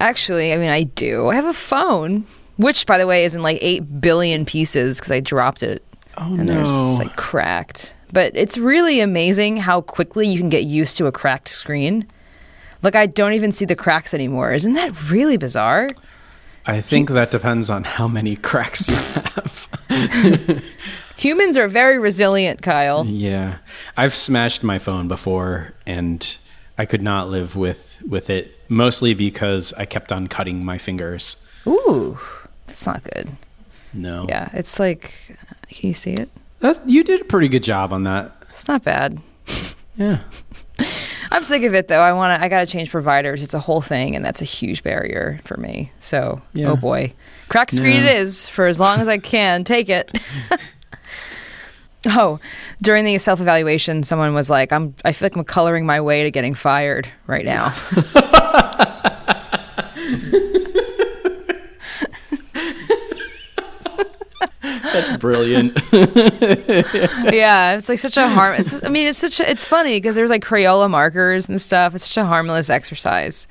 Actually, 0.00 0.52
I 0.52 0.56
mean, 0.58 0.70
I 0.70 0.82
do. 0.84 1.28
I 1.28 1.34
have 1.34 1.46
a 1.46 1.54
phone, 1.54 2.26
which, 2.56 2.86
by 2.86 2.98
the 2.98 3.06
way, 3.06 3.24
is 3.24 3.34
in 3.34 3.42
like 3.42 3.58
8 3.60 4.00
billion 4.00 4.44
pieces 4.44 4.98
because 4.98 5.10
I 5.10 5.20
dropped 5.20 5.62
it 5.62 5.82
oh 6.18 6.34
and 6.34 6.50
it's 6.50 6.98
like 6.98 7.16
cracked. 7.16 7.94
But 8.12 8.36
it's 8.36 8.56
really 8.58 9.00
amazing 9.00 9.56
how 9.56 9.80
quickly 9.80 10.28
you 10.28 10.38
can 10.38 10.48
get 10.48 10.64
used 10.64 10.96
to 10.98 11.06
a 11.06 11.12
cracked 11.12 11.48
screen. 11.48 12.06
Like, 12.82 12.94
I 12.94 13.06
don't 13.06 13.32
even 13.32 13.52
see 13.52 13.64
the 13.64 13.74
cracks 13.74 14.14
anymore. 14.14 14.52
Isn't 14.52 14.74
that 14.74 15.10
really 15.10 15.36
bizarre? 15.36 15.88
I 16.66 16.80
think 16.80 17.10
that 17.10 17.30
depends 17.30 17.70
on 17.70 17.84
how 17.84 18.06
many 18.08 18.36
cracks 18.36 18.88
you 18.88 18.94
have. 18.96 19.68
Humans 21.16 21.56
are 21.56 21.68
very 21.68 21.98
resilient, 21.98 22.60
Kyle. 22.60 23.06
yeah, 23.06 23.58
I've 23.96 24.14
smashed 24.14 24.62
my 24.62 24.78
phone 24.78 25.08
before, 25.08 25.72
and 25.86 26.36
I 26.78 26.84
could 26.86 27.02
not 27.02 27.28
live 27.28 27.56
with 27.56 27.98
with 28.06 28.30
it. 28.30 28.52
Mostly 28.68 29.14
because 29.14 29.72
I 29.74 29.84
kept 29.84 30.10
on 30.12 30.26
cutting 30.26 30.64
my 30.64 30.76
fingers. 30.78 31.36
Ooh, 31.66 32.18
that's 32.66 32.84
not 32.86 33.02
good. 33.04 33.28
No, 33.94 34.26
Yeah, 34.28 34.50
it's 34.52 34.78
like, 34.78 35.36
can 35.70 35.88
you 35.88 35.94
see 35.94 36.12
it? 36.12 36.28
that, 36.60 36.80
you 36.88 37.02
did 37.04 37.20
a 37.20 37.24
pretty 37.24 37.48
good 37.48 37.62
job 37.62 37.92
on 37.92 38.02
that. 38.02 38.34
It's 38.50 38.68
not 38.68 38.82
bad. 38.84 39.18
Yeah, 39.96 40.18
I'm 41.30 41.42
sick 41.44 41.62
of 41.62 41.74
it 41.74 41.88
though. 41.88 42.00
I 42.02 42.12
want 42.12 42.38
to. 42.38 42.44
I 42.44 42.48
got 42.48 42.60
to 42.60 42.66
change 42.66 42.90
providers. 42.90 43.42
It's 43.42 43.54
a 43.54 43.58
whole 43.58 43.80
thing, 43.80 44.14
and 44.16 44.22
that's 44.24 44.42
a 44.42 44.44
huge 44.44 44.82
barrier 44.82 45.40
for 45.44 45.56
me. 45.56 45.90
So, 46.00 46.42
oh 46.42 46.48
Yeah. 46.52 46.70
oh 46.72 46.76
boy, 46.76 47.12
crack 47.48 47.70
screen 47.70 48.02
it 48.02 48.16
is 48.16 48.46
for 48.48 48.66
as 48.66 48.78
long 48.78 49.00
as 49.00 49.08
I 49.08 49.18
can 49.18 49.64
take 49.64 49.88
it. 49.88 50.10
oh, 52.10 52.40
during 52.82 53.04
the 53.04 53.18
self 53.18 53.40
evaluation, 53.40 54.02
someone 54.02 54.34
was 54.34 54.48
like, 54.50 54.72
"I'm. 54.72 54.94
I 55.04 55.12
feel 55.12 55.26
like 55.26 55.36
I'm 55.36 55.44
coloring 55.44 55.86
my 55.86 56.00
way 56.00 56.22
to 56.22 56.30
getting 56.30 56.54
fired 56.54 57.08
right 57.26 57.44
now." 57.44 57.74
that's 64.96 65.16
brilliant. 65.16 65.78
yeah, 65.92 67.76
it's 67.76 67.88
like 67.88 67.98
such 67.98 68.16
a 68.16 68.28
harm. 68.28 68.56
It's, 68.58 68.82
I 68.84 68.88
mean, 68.88 69.06
it's 69.06 69.18
such. 69.18 69.40
A, 69.40 69.50
it's 69.50 69.66
funny 69.66 69.96
because 69.98 70.16
there's 70.16 70.30
like 70.30 70.44
Crayola 70.44 70.90
markers 70.90 71.48
and 71.48 71.60
stuff. 71.60 71.94
It's 71.94 72.06
such 72.08 72.22
a 72.22 72.26
harmless 72.26 72.70
exercise, 72.70 73.46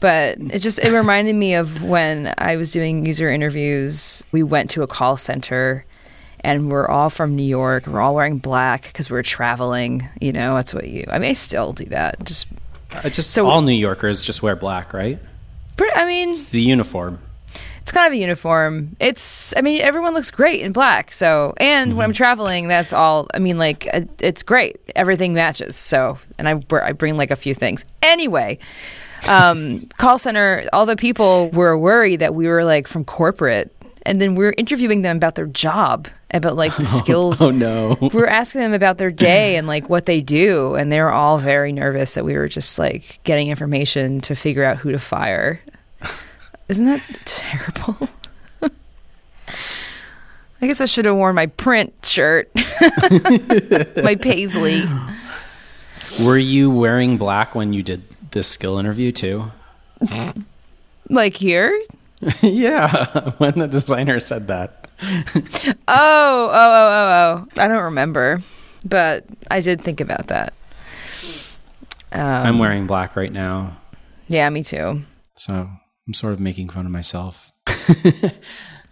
but 0.00 0.38
it 0.38 0.60
just 0.60 0.78
it 0.80 0.92
reminded 0.92 1.36
me 1.36 1.54
of 1.54 1.82
when 1.82 2.34
I 2.38 2.56
was 2.56 2.72
doing 2.72 3.06
user 3.06 3.30
interviews. 3.30 4.24
We 4.32 4.42
went 4.42 4.70
to 4.70 4.82
a 4.82 4.86
call 4.86 5.16
center, 5.16 5.84
and 6.44 6.70
we're 6.70 6.88
all 6.88 7.10
from 7.10 7.36
New 7.36 7.42
York. 7.44 7.86
We're 7.86 8.00
all 8.00 8.14
wearing 8.14 8.38
black 8.38 8.84
because 8.84 9.10
we're 9.10 9.22
traveling. 9.22 10.08
You 10.20 10.32
know, 10.32 10.54
that's 10.56 10.74
what 10.74 10.88
you. 10.88 11.04
I 11.10 11.18
mean, 11.18 11.30
I 11.30 11.34
still 11.34 11.72
do 11.72 11.84
that. 11.86 12.22
Just, 12.24 12.46
Uh, 12.92 13.08
just 13.08 13.30
So- 13.30 13.48
all 13.48 13.62
New 13.62 13.72
Yorkers 13.72 14.20
just 14.22 14.42
wear 14.42 14.54
black, 14.56 14.92
right? 14.92 15.18
I 15.94 16.04
mean, 16.04 16.30
It's 16.30 16.44
the 16.50 16.60
uniform. 16.60 17.18
it's 17.80 17.90
kind 17.90 18.06
of 18.06 18.12
a 18.12 18.16
uniform. 18.16 18.94
It's, 19.00 19.52
I 19.56 19.62
mean, 19.62 19.80
everyone 19.80 20.14
looks 20.14 20.30
great 20.30 20.60
in 20.60 20.72
black. 20.72 21.10
So, 21.10 21.54
and 21.56 21.96
when 21.96 22.04
I'm 22.04 22.12
traveling, 22.12 22.68
that's 22.68 22.92
all. 22.92 23.26
I 23.34 23.38
mean, 23.40 23.58
like, 23.58 23.88
uh, 23.92 24.02
it's 24.20 24.42
great. 24.42 24.78
Everything 24.94 25.32
matches. 25.34 25.74
So, 25.74 26.18
and 26.38 26.48
I, 26.48 26.60
I 26.82 26.92
bring 26.92 27.16
like 27.16 27.30
a 27.32 27.36
few 27.36 27.54
things. 27.54 27.84
Anyway, 28.02 28.58
um, 29.28 29.88
call 29.98 30.18
center, 30.18 30.64
all 30.72 30.86
the 30.86 30.96
people 30.96 31.48
were 31.50 31.76
worried 31.78 32.20
that 32.20 32.34
we 32.34 32.46
were 32.48 32.64
like 32.64 32.86
from 32.86 33.04
corporate. 33.04 33.74
And 34.04 34.20
then 34.20 34.34
we 34.34 34.46
are 34.46 34.54
interviewing 34.56 35.02
them 35.02 35.16
about 35.16 35.36
their 35.36 35.46
job, 35.46 36.08
about 36.32 36.56
like 36.56 36.74
the 36.76 36.82
oh, 36.82 36.84
skills. 36.84 37.40
Oh 37.40 37.50
no. 37.50 37.96
We're 38.12 38.26
asking 38.26 38.60
them 38.62 38.72
about 38.72 38.98
their 38.98 39.10
day 39.10 39.56
and 39.56 39.66
like 39.66 39.88
what 39.88 40.06
they 40.06 40.20
do. 40.20 40.74
And 40.74 40.90
they're 40.90 41.10
all 41.10 41.38
very 41.38 41.72
nervous 41.72 42.14
that 42.14 42.24
we 42.24 42.34
were 42.34 42.48
just 42.48 42.78
like 42.78 43.20
getting 43.24 43.48
information 43.48 44.20
to 44.22 44.34
figure 44.34 44.64
out 44.64 44.76
who 44.78 44.90
to 44.92 44.98
fire. 44.98 45.60
Isn't 46.68 46.86
that 46.86 47.02
terrible? 47.24 48.08
I 50.62 50.66
guess 50.66 50.80
I 50.80 50.84
should 50.86 51.04
have 51.06 51.16
worn 51.16 51.34
my 51.34 51.46
print 51.46 51.92
shirt, 52.04 52.50
my 54.02 54.16
paisley. 54.20 54.84
Were 56.22 56.38
you 56.38 56.70
wearing 56.70 57.18
black 57.18 57.54
when 57.54 57.72
you 57.72 57.82
did 57.82 58.02
this 58.30 58.46
skill 58.46 58.78
interview 58.78 59.10
too? 59.10 59.50
Like 61.08 61.34
here? 61.34 61.78
yeah, 62.42 63.30
when 63.38 63.58
the 63.58 63.66
designer 63.68 64.20
said 64.20 64.48
that. 64.48 64.78
Oh, 65.88 66.48
oh, 66.52 66.54
oh, 66.54 66.88
oh, 66.88 67.46
oh. 67.56 67.62
I 67.62 67.66
don't 67.68 67.82
remember, 67.84 68.40
but 68.84 69.24
I 69.50 69.60
did 69.60 69.82
think 69.82 70.00
about 70.00 70.28
that. 70.28 70.54
Um, 72.12 72.20
I'm 72.20 72.58
wearing 72.58 72.86
black 72.86 73.16
right 73.16 73.32
now, 73.32 73.76
yeah, 74.28 74.48
me 74.50 74.62
too. 74.62 75.02
so 75.36 75.68
I'm 76.06 76.14
sort 76.14 76.32
of 76.34 76.40
making 76.40 76.68
fun 76.70 76.86
of 76.86 76.92
myself. 76.92 77.52
the 77.66 78.32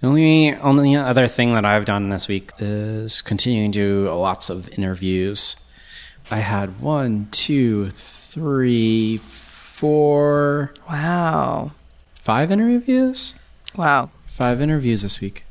only 0.03 0.55
only 0.57 0.97
other 0.97 1.29
thing 1.29 1.55
that 1.55 1.65
I've 1.65 1.85
done 1.85 2.09
this 2.09 2.27
week 2.29 2.51
is 2.59 3.23
continuing 3.23 3.71
to 3.73 3.79
do 4.07 4.11
lots 4.13 4.51
of 4.51 4.69
interviews. 4.79 5.57
I 6.31 6.39
had 6.39 6.81
one, 6.81 7.29
two, 7.31 7.91
three, 7.91 9.17
four, 9.19 10.73
Wow. 10.89 11.73
Five 12.31 12.53
interviews. 12.53 13.35
Wow. 13.75 14.11
Five 14.27 14.61
interviews 14.61 15.03
this 15.03 15.21
week. 15.21 15.45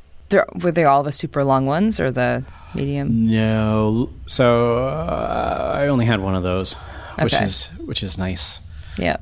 Were 0.64 0.72
they 0.72 0.86
all 0.86 1.04
the 1.04 1.12
super 1.12 1.44
long 1.44 1.66
ones 1.66 2.00
or 2.00 2.10
the 2.12 2.44
medium? 2.74 3.28
No, 3.28 4.10
so 4.28 4.88
uh, 4.88 5.76
I 5.76 5.88
only 5.88 6.06
had 6.06 6.20
one 6.22 6.36
of 6.36 6.44
those, 6.44 6.76
which 7.22 7.34
Okay. 7.34 7.44
is 7.44 7.68
which 7.86 8.02
is 8.04 8.18
nice. 8.18 8.60
Yeah. 8.98 9.18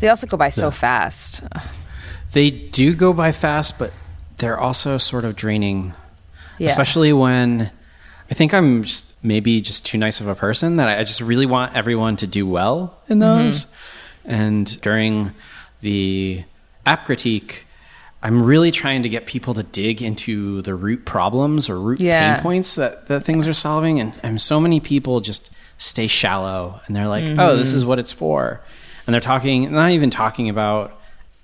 They 0.00 0.08
also 0.08 0.26
go 0.26 0.36
by 0.36 0.50
so 0.50 0.70
fast. 0.70 1.42
They 2.32 2.50
do 2.50 2.94
go 2.94 3.12
by 3.12 3.32
fast, 3.32 3.78
but 3.78 3.92
they're 4.38 4.58
also 4.58 4.98
sort 4.98 5.24
of 5.24 5.36
draining, 5.36 5.94
Yeah. 6.58 6.68
especially 6.68 7.12
when 7.12 7.70
I 8.30 8.34
think 8.34 8.52
I'm 8.52 8.82
just 8.84 9.04
maybe 9.22 9.60
just 9.60 9.86
too 9.86 9.96
nice 9.98 10.20
of 10.20 10.28
a 10.28 10.34
person 10.34 10.76
that 10.76 10.88
I 10.88 11.02
just 11.04 11.20
really 11.20 11.46
want 11.46 11.74
everyone 11.74 12.16
to 12.16 12.26
do 12.26 12.46
well 12.46 12.98
in 13.08 13.20
those. 13.20 13.66
And 14.24 14.80
during 14.82 15.32
the 15.80 16.44
app 16.86 17.06
critique, 17.06 17.66
I'm 18.22 18.42
really 18.42 18.70
trying 18.70 19.02
to 19.02 19.08
get 19.08 19.26
people 19.26 19.54
to 19.54 19.62
dig 19.62 20.02
into 20.02 20.62
the 20.62 20.74
root 20.74 21.06
problems 21.06 21.70
or 21.70 21.80
root 21.80 22.00
Yeah. 22.00 22.34
pain 22.34 22.42
points 22.42 22.74
that, 22.74 23.08
that 23.08 23.24
things 23.24 23.46
are 23.46 23.54
solving. 23.54 24.00
And, 24.00 24.18
and 24.22 24.40
so 24.40 24.60
many 24.60 24.80
people 24.80 25.20
just 25.20 25.50
stay 25.78 26.06
shallow 26.06 26.80
and 26.86 26.94
they're 26.94 27.08
like, 27.08 27.24
oh, 27.38 27.56
this 27.56 27.72
is 27.72 27.82
mm-hmm. 27.82 27.88
what 27.88 27.98
it's 27.98 28.12
for. 28.12 28.60
And 29.06 29.14
they're 29.14 29.20
talking, 29.20 29.72
not 29.72 29.92
even 29.92 30.10
talking 30.10 30.50
about 30.50 31.00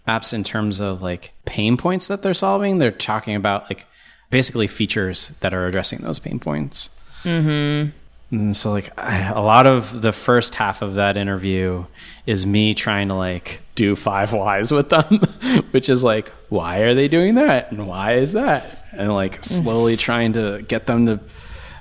apps 0.07 0.35
in 0.35 0.45
terms 0.45 0.81
of 0.81 1.03
like 1.03 1.33
pain 1.47 1.77
points 1.77 2.09
that 2.09 2.23
they're 2.23 2.35
solving. 2.35 2.79
They're 2.79 2.91
talking 2.91 3.35
about 3.35 3.71
like 3.71 3.87
basically 4.31 4.67
features 4.67 5.29
that 5.41 5.55
are 5.55 5.67
addressing 5.67 6.01
those 6.01 6.19
pain 6.19 6.39
points. 6.39 6.91
Mm-hmm. 7.23 7.91
And 8.31 8.57
so, 8.57 8.73
like, 8.73 8.91
I, 8.99 9.29
a 9.29 9.41
lot 9.41 9.67
of 9.67 10.03
the 10.03 10.13
first 10.13 10.57
half 10.57 10.83
of 10.83 10.95
that 10.95 11.17
interview 11.17 11.85
is 12.27 12.45
me 12.45 12.75
trying 12.75 13.09
to 13.09 13.15
like 13.15 13.61
do 13.77 13.95
five 13.95 14.33
whys 14.33 14.73
with 14.73 14.89
them, 14.89 15.21
which 15.71 15.89
is 15.89 16.03
like, 16.03 16.29
why 16.49 16.81
are 16.81 16.95
they 16.95 17.09
doing 17.09 17.37
that, 17.37 17.71
and 17.71 17.87
why 17.87 18.15
is 18.15 18.33
that, 18.33 18.85
and 18.93 19.15
like 19.15 19.41
mm. 19.41 19.45
slowly 19.45 19.97
trying 19.97 20.33
to 20.33 20.65
get 20.67 20.87
them 20.87 21.07
to. 21.07 21.21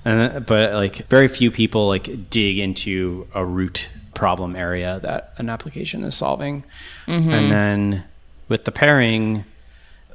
And 0.03 0.45
but 0.45 0.73
like, 0.73 1.07
very 1.07 1.27
few 1.27 1.49
people 1.49 1.87
like 1.87 2.29
dig 2.29 2.59
into 2.59 3.27
a 3.33 3.43
root 3.43 3.89
problem 4.13 4.55
area 4.55 4.99
that 5.01 5.33
an 5.37 5.49
application 5.49 6.03
is 6.03 6.13
solving, 6.13 6.63
mm-hmm. 7.07 7.29
and 7.29 7.51
then 7.51 8.03
with 8.49 8.65
the 8.65 8.71
pairing. 8.71 9.45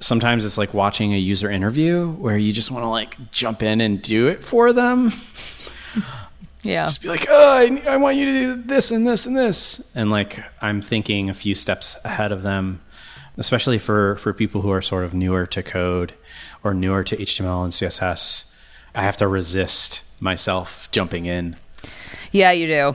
Sometimes 0.03 0.47
it's 0.47 0.57
like 0.57 0.73
watching 0.73 1.13
a 1.13 1.19
user 1.19 1.51
interview 1.51 2.11
where 2.13 2.39
you 2.39 2.55
just 2.55 2.71
want 2.71 2.85
to 2.85 2.89
like 2.89 3.31
jump 3.33 3.63
in 3.63 3.83
and 3.83 4.01
do 4.01 4.29
it 4.29 4.43
for 4.43 4.73
them 4.73 5.13
Yeah. 6.63 6.85
just 6.87 7.03
be 7.03 7.09
like, 7.09 7.27
oh, 7.29 7.57
I, 7.57 7.83
I 7.93 7.97
want 7.97 8.17
you 8.17 8.27
to 8.27 8.33
do 8.33 8.63
this 8.63 8.91
and 8.91 9.07
this 9.07 9.27
and 9.27 9.37
this. 9.37 9.91
And 9.95 10.11
like, 10.11 10.43
I'm 10.61 10.83
thinking 10.83 11.31
a 11.31 11.35
few 11.35 11.55
steps 11.55 11.97
ahead 12.05 12.33
of 12.33 12.43
them, 12.43 12.81
especially 13.37 13.79
for, 13.79 14.17
for 14.17 14.33
people 14.35 14.61
who 14.61 14.71
are 14.71 14.83
sort 14.83 15.05
of 15.05 15.15
newer 15.15 15.47
to 15.47 15.63
code 15.63 16.13
or 16.63 16.75
newer 16.75 17.03
to 17.05 17.17
HTML 17.17 17.65
and 17.65 17.73
CSS. 17.73 18.53
I 18.95 19.03
have 19.03 19.17
to 19.19 19.29
resist 19.29 20.21
myself 20.21 20.91
jumping 20.91 21.25
in. 21.27 21.57
Yeah, 22.33 22.53
you 22.53 22.67
do. 22.67 22.93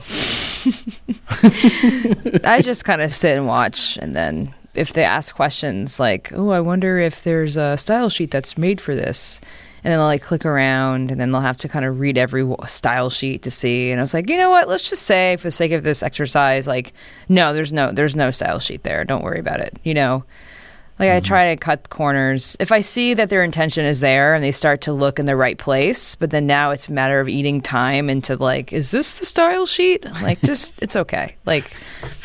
I 2.44 2.60
just 2.62 2.84
kind 2.84 3.02
of 3.02 3.12
sit 3.12 3.36
and 3.36 3.46
watch, 3.46 3.98
and 3.98 4.16
then 4.16 4.54
if 4.74 4.92
they 4.94 5.04
ask 5.04 5.34
questions 5.34 6.00
like, 6.00 6.32
"Oh, 6.34 6.50
I 6.50 6.60
wonder 6.60 6.98
if 6.98 7.22
there's 7.22 7.56
a 7.56 7.76
style 7.76 8.08
sheet 8.08 8.30
that's 8.30 8.56
made 8.56 8.80
for 8.80 8.94
this," 8.94 9.40
and 9.86 9.92
then 9.92 10.00
they'll 10.00 10.06
like 10.06 10.22
click 10.22 10.44
around, 10.44 11.12
and 11.12 11.20
then 11.20 11.30
they'll 11.30 11.40
have 11.40 11.58
to 11.58 11.68
kind 11.68 11.84
of 11.84 12.00
read 12.00 12.18
every 12.18 12.44
style 12.66 13.08
sheet 13.08 13.42
to 13.42 13.52
see. 13.52 13.92
And 13.92 14.00
I 14.00 14.02
was 14.02 14.12
like, 14.12 14.28
you 14.28 14.36
know 14.36 14.50
what? 14.50 14.66
Let's 14.66 14.90
just 14.90 15.04
say, 15.04 15.36
for 15.36 15.46
the 15.46 15.52
sake 15.52 15.70
of 15.70 15.84
this 15.84 16.02
exercise, 16.02 16.66
like, 16.66 16.92
no, 17.28 17.54
there's 17.54 17.72
no, 17.72 17.92
there's 17.92 18.16
no 18.16 18.32
style 18.32 18.58
sheet 18.58 18.82
there. 18.82 19.04
Don't 19.04 19.22
worry 19.22 19.38
about 19.38 19.60
it. 19.60 19.78
You 19.84 19.94
know. 19.94 20.24
Like 20.98 21.10
I 21.10 21.18
mm-hmm. 21.18 21.26
try 21.26 21.54
to 21.54 21.56
cut 21.58 21.90
corners. 21.90 22.56
If 22.58 22.72
I 22.72 22.80
see 22.80 23.12
that 23.14 23.28
their 23.28 23.44
intention 23.44 23.84
is 23.84 24.00
there 24.00 24.32
and 24.34 24.42
they 24.42 24.50
start 24.50 24.80
to 24.82 24.94
look 24.94 25.18
in 25.18 25.26
the 25.26 25.36
right 25.36 25.58
place, 25.58 26.16
but 26.16 26.30
then 26.30 26.46
now 26.46 26.70
it's 26.70 26.88
a 26.88 26.92
matter 26.92 27.20
of 27.20 27.28
eating 27.28 27.60
time 27.60 28.08
into 28.08 28.34
like, 28.36 28.72
is 28.72 28.92
this 28.92 29.12
the 29.18 29.26
style 29.26 29.66
sheet? 29.66 30.06
I'm 30.06 30.22
Like, 30.22 30.40
just 30.44 30.82
it's 30.82 30.96
okay. 30.96 31.36
Like, 31.44 31.70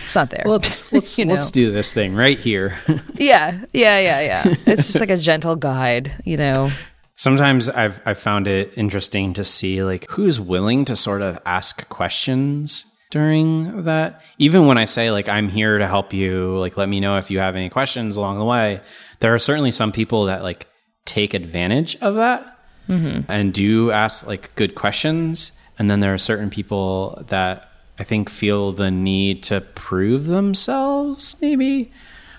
it's 0.06 0.15
not 0.15 0.30
there. 0.30 0.46
Let's 0.46 0.89
let's 0.94 1.20
You 1.20 1.25
know? 1.25 1.34
let's 1.34 1.51
do 1.51 1.70
this 1.70 1.94
thing 1.94 2.15
right 2.15 2.39
here. 2.39 2.80
yeah, 3.15 3.60
yeah, 3.74 4.00
yeah, 4.00 4.22
yeah. 4.22 4.44
It's 4.65 4.88
just 4.88 5.01
like 5.01 5.10
a 5.10 5.18
gentle 5.18 5.58
guide, 5.58 6.13
you 6.24 6.38
know. 6.38 6.72
Sometimes 7.22 7.70
I've 7.70 8.01
I've 8.04 8.18
found 8.18 8.48
it 8.48 8.74
interesting 8.75 9.34
to 9.34 9.44
see 9.44 9.84
like 9.84 10.10
who's 10.10 10.40
willing 10.40 10.86
to 10.86 10.96
sort 10.96 11.22
of 11.22 11.38
ask 11.46 11.88
questions 11.88 12.84
during 13.12 13.84
that. 13.84 14.24
Even 14.40 14.66
when 14.66 14.80
I 14.80 14.86
say 14.86 15.12
like 15.12 15.30
I'm 15.30 15.48
here 15.48 15.78
to 15.78 15.86
help 15.86 16.13
you, 16.13 16.58
like 16.58 16.78
let 16.78 16.90
me 16.90 17.00
know 17.00 17.18
if 17.18 17.30
you 17.30 17.38
have 17.38 17.56
any 17.56 17.70
questions 17.70 18.18
along 18.18 18.40
the 18.40 18.44
way. 18.44 18.82
There 19.20 19.36
are 19.36 19.38
certainly 19.38 19.70
some 19.70 19.92
people 19.92 20.25
that 20.25 20.42
like 20.42 20.66
take 21.06 21.36
advantage 21.36 21.96
of 21.98 22.16
that 22.16 22.58
mm-hmm. 22.90 23.32
and 23.32 23.54
do 23.54 23.92
ask 23.92 24.25
like 24.25 24.56
good 24.56 24.74
questions, 24.74 25.51
and 25.78 25.92
then 25.92 26.00
there 26.00 26.16
are 26.16 26.18
certain 26.18 26.50
people 26.50 27.24
that 27.28 27.70
I 28.00 28.03
think 28.03 28.31
feel 28.31 28.72
the 28.72 28.90
need 28.90 29.44
to 29.44 29.62
prove 29.62 30.25
themselves, 30.25 31.36
maybe, 31.40 31.92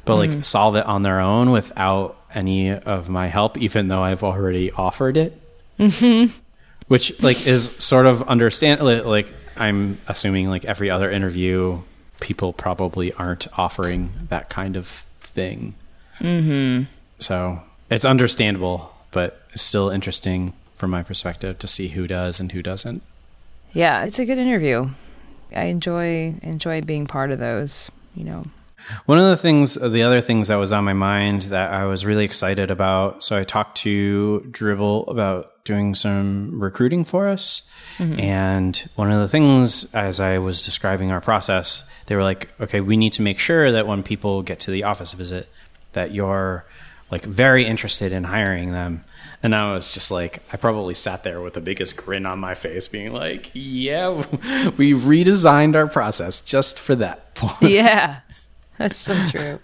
but 0.05 0.17
like 0.17 0.31
mm-hmm. 0.31 0.43
solve 0.43 0.75
it 0.75 0.87
on 0.87 1.03
their 1.03 1.21
own 1.21 1.53
without 1.53 2.19
any 2.35 2.71
of 2.73 3.09
my 3.09 3.29
help, 3.29 3.59
even 3.59 3.89
though 3.89 4.03
I've 4.03 4.23
already 4.23 4.71
offered 4.71 5.17
it. 5.17 5.41
Mm-hmm. 5.79 6.33
Which 6.89 7.21
like 7.23 7.47
is 7.47 7.71
sort 7.79 8.07
of 8.07 8.23
understand 8.29 8.81
like 8.83 9.33
I'm 9.57 9.99
assuming 10.09 10.51
like 10.51 10.65
every 10.65 10.91
other 10.91 11.11
interview, 11.11 11.81
people 12.21 12.53
probably 12.53 13.13
aren't 13.15 13.47
offering 13.59 14.13
that 14.29 14.51
kind 14.51 14.77
of 14.77 14.87
thing. 15.21 15.75
Mm-hmm. 16.19 16.85
So 17.19 17.61
it's 17.91 18.05
understandable, 18.05 18.93
but 19.11 19.41
it's 19.53 19.63
still 19.63 19.91
interesting 19.91 20.53
from 20.75 20.91
my 20.91 21.03
perspective 21.03 21.59
to 21.61 21.67
see 21.67 21.89
who 21.89 22.07
does 22.07 22.41
and 22.41 22.53
who 22.53 22.63
doesn't. 22.63 23.03
Yeah, 23.73 24.05
it's 24.05 24.19
a 24.19 24.25
good 24.25 24.39
interview. 24.39 24.91
I 25.55 25.65
enjoy 25.65 26.35
enjoy 26.43 26.83
being 26.83 27.07
part 27.07 27.31
of 27.31 27.39
those. 27.39 27.91
You 28.15 28.25
know. 28.25 28.45
One 29.07 29.19
of 29.19 29.25
the 29.25 29.37
things, 29.37 29.75
the 29.75 30.03
other 30.03 30.21
things 30.21 30.49
that 30.49 30.57
was 30.57 30.73
on 30.73 30.85
my 30.85 30.93
mind 30.93 31.43
that 31.43 31.73
I 31.73 31.85
was 31.85 32.05
really 32.05 32.25
excited 32.25 32.71
about. 32.71 33.23
So 33.23 33.39
I 33.39 33.45
talked 33.45 33.79
to 33.79 34.47
Dribbble 34.51 35.09
about 35.09 35.65
doing 35.65 35.95
some 35.95 36.61
recruiting 36.61 37.05
for 37.05 37.29
us. 37.29 37.71
Mm-hmm. 37.99 38.21
And 38.21 38.91
one 38.97 39.11
of 39.11 39.21
the 39.21 39.29
things, 39.29 39.93
as 39.95 40.21
I 40.21 40.39
was 40.39 40.63
describing 40.63 41.13
our 41.13 41.21
process, 41.21 41.85
they 42.07 42.17
were 42.17 42.25
like, 42.25 42.49
okay, 42.61 42.81
we 42.81 42.97
need 42.97 43.13
to 43.15 43.23
make 43.23 43.39
sure 43.39 43.73
that 43.73 43.87
when 43.87 44.03
people 44.03 44.43
get 44.43 44.61
to 44.61 44.71
the 44.71 44.85
office 44.85 45.13
visit, 45.13 45.49
that 45.93 46.13
you're 46.13 46.65
like 47.11 47.25
very 47.25 47.67
interested 47.67 48.13
in 48.13 48.25
hiring 48.25 48.73
them. 48.73 49.05
And 49.43 49.55
I 49.55 49.73
was 49.73 49.93
just 49.93 50.11
like, 50.11 50.41
I 50.53 50.57
probably 50.57 50.95
sat 50.95 51.25
there 51.25 51.41
with 51.41 51.55
the 51.55 51.61
biggest 51.61 51.97
grin 51.97 52.27
on 52.27 52.39
my 52.39 52.55
face, 52.55 52.87
being 52.87 53.13
like, 53.13 53.51
yeah, 53.55 54.09
we 54.77 54.93
redesigned 54.93 55.75
our 55.75 55.89
process 55.89 56.41
just 56.41 56.79
for 56.79 56.95
that 56.97 57.35
point. 57.35 57.73
Yeah, 57.73 58.21
that's 58.79 58.99
so 58.99 59.15
true. 59.29 59.59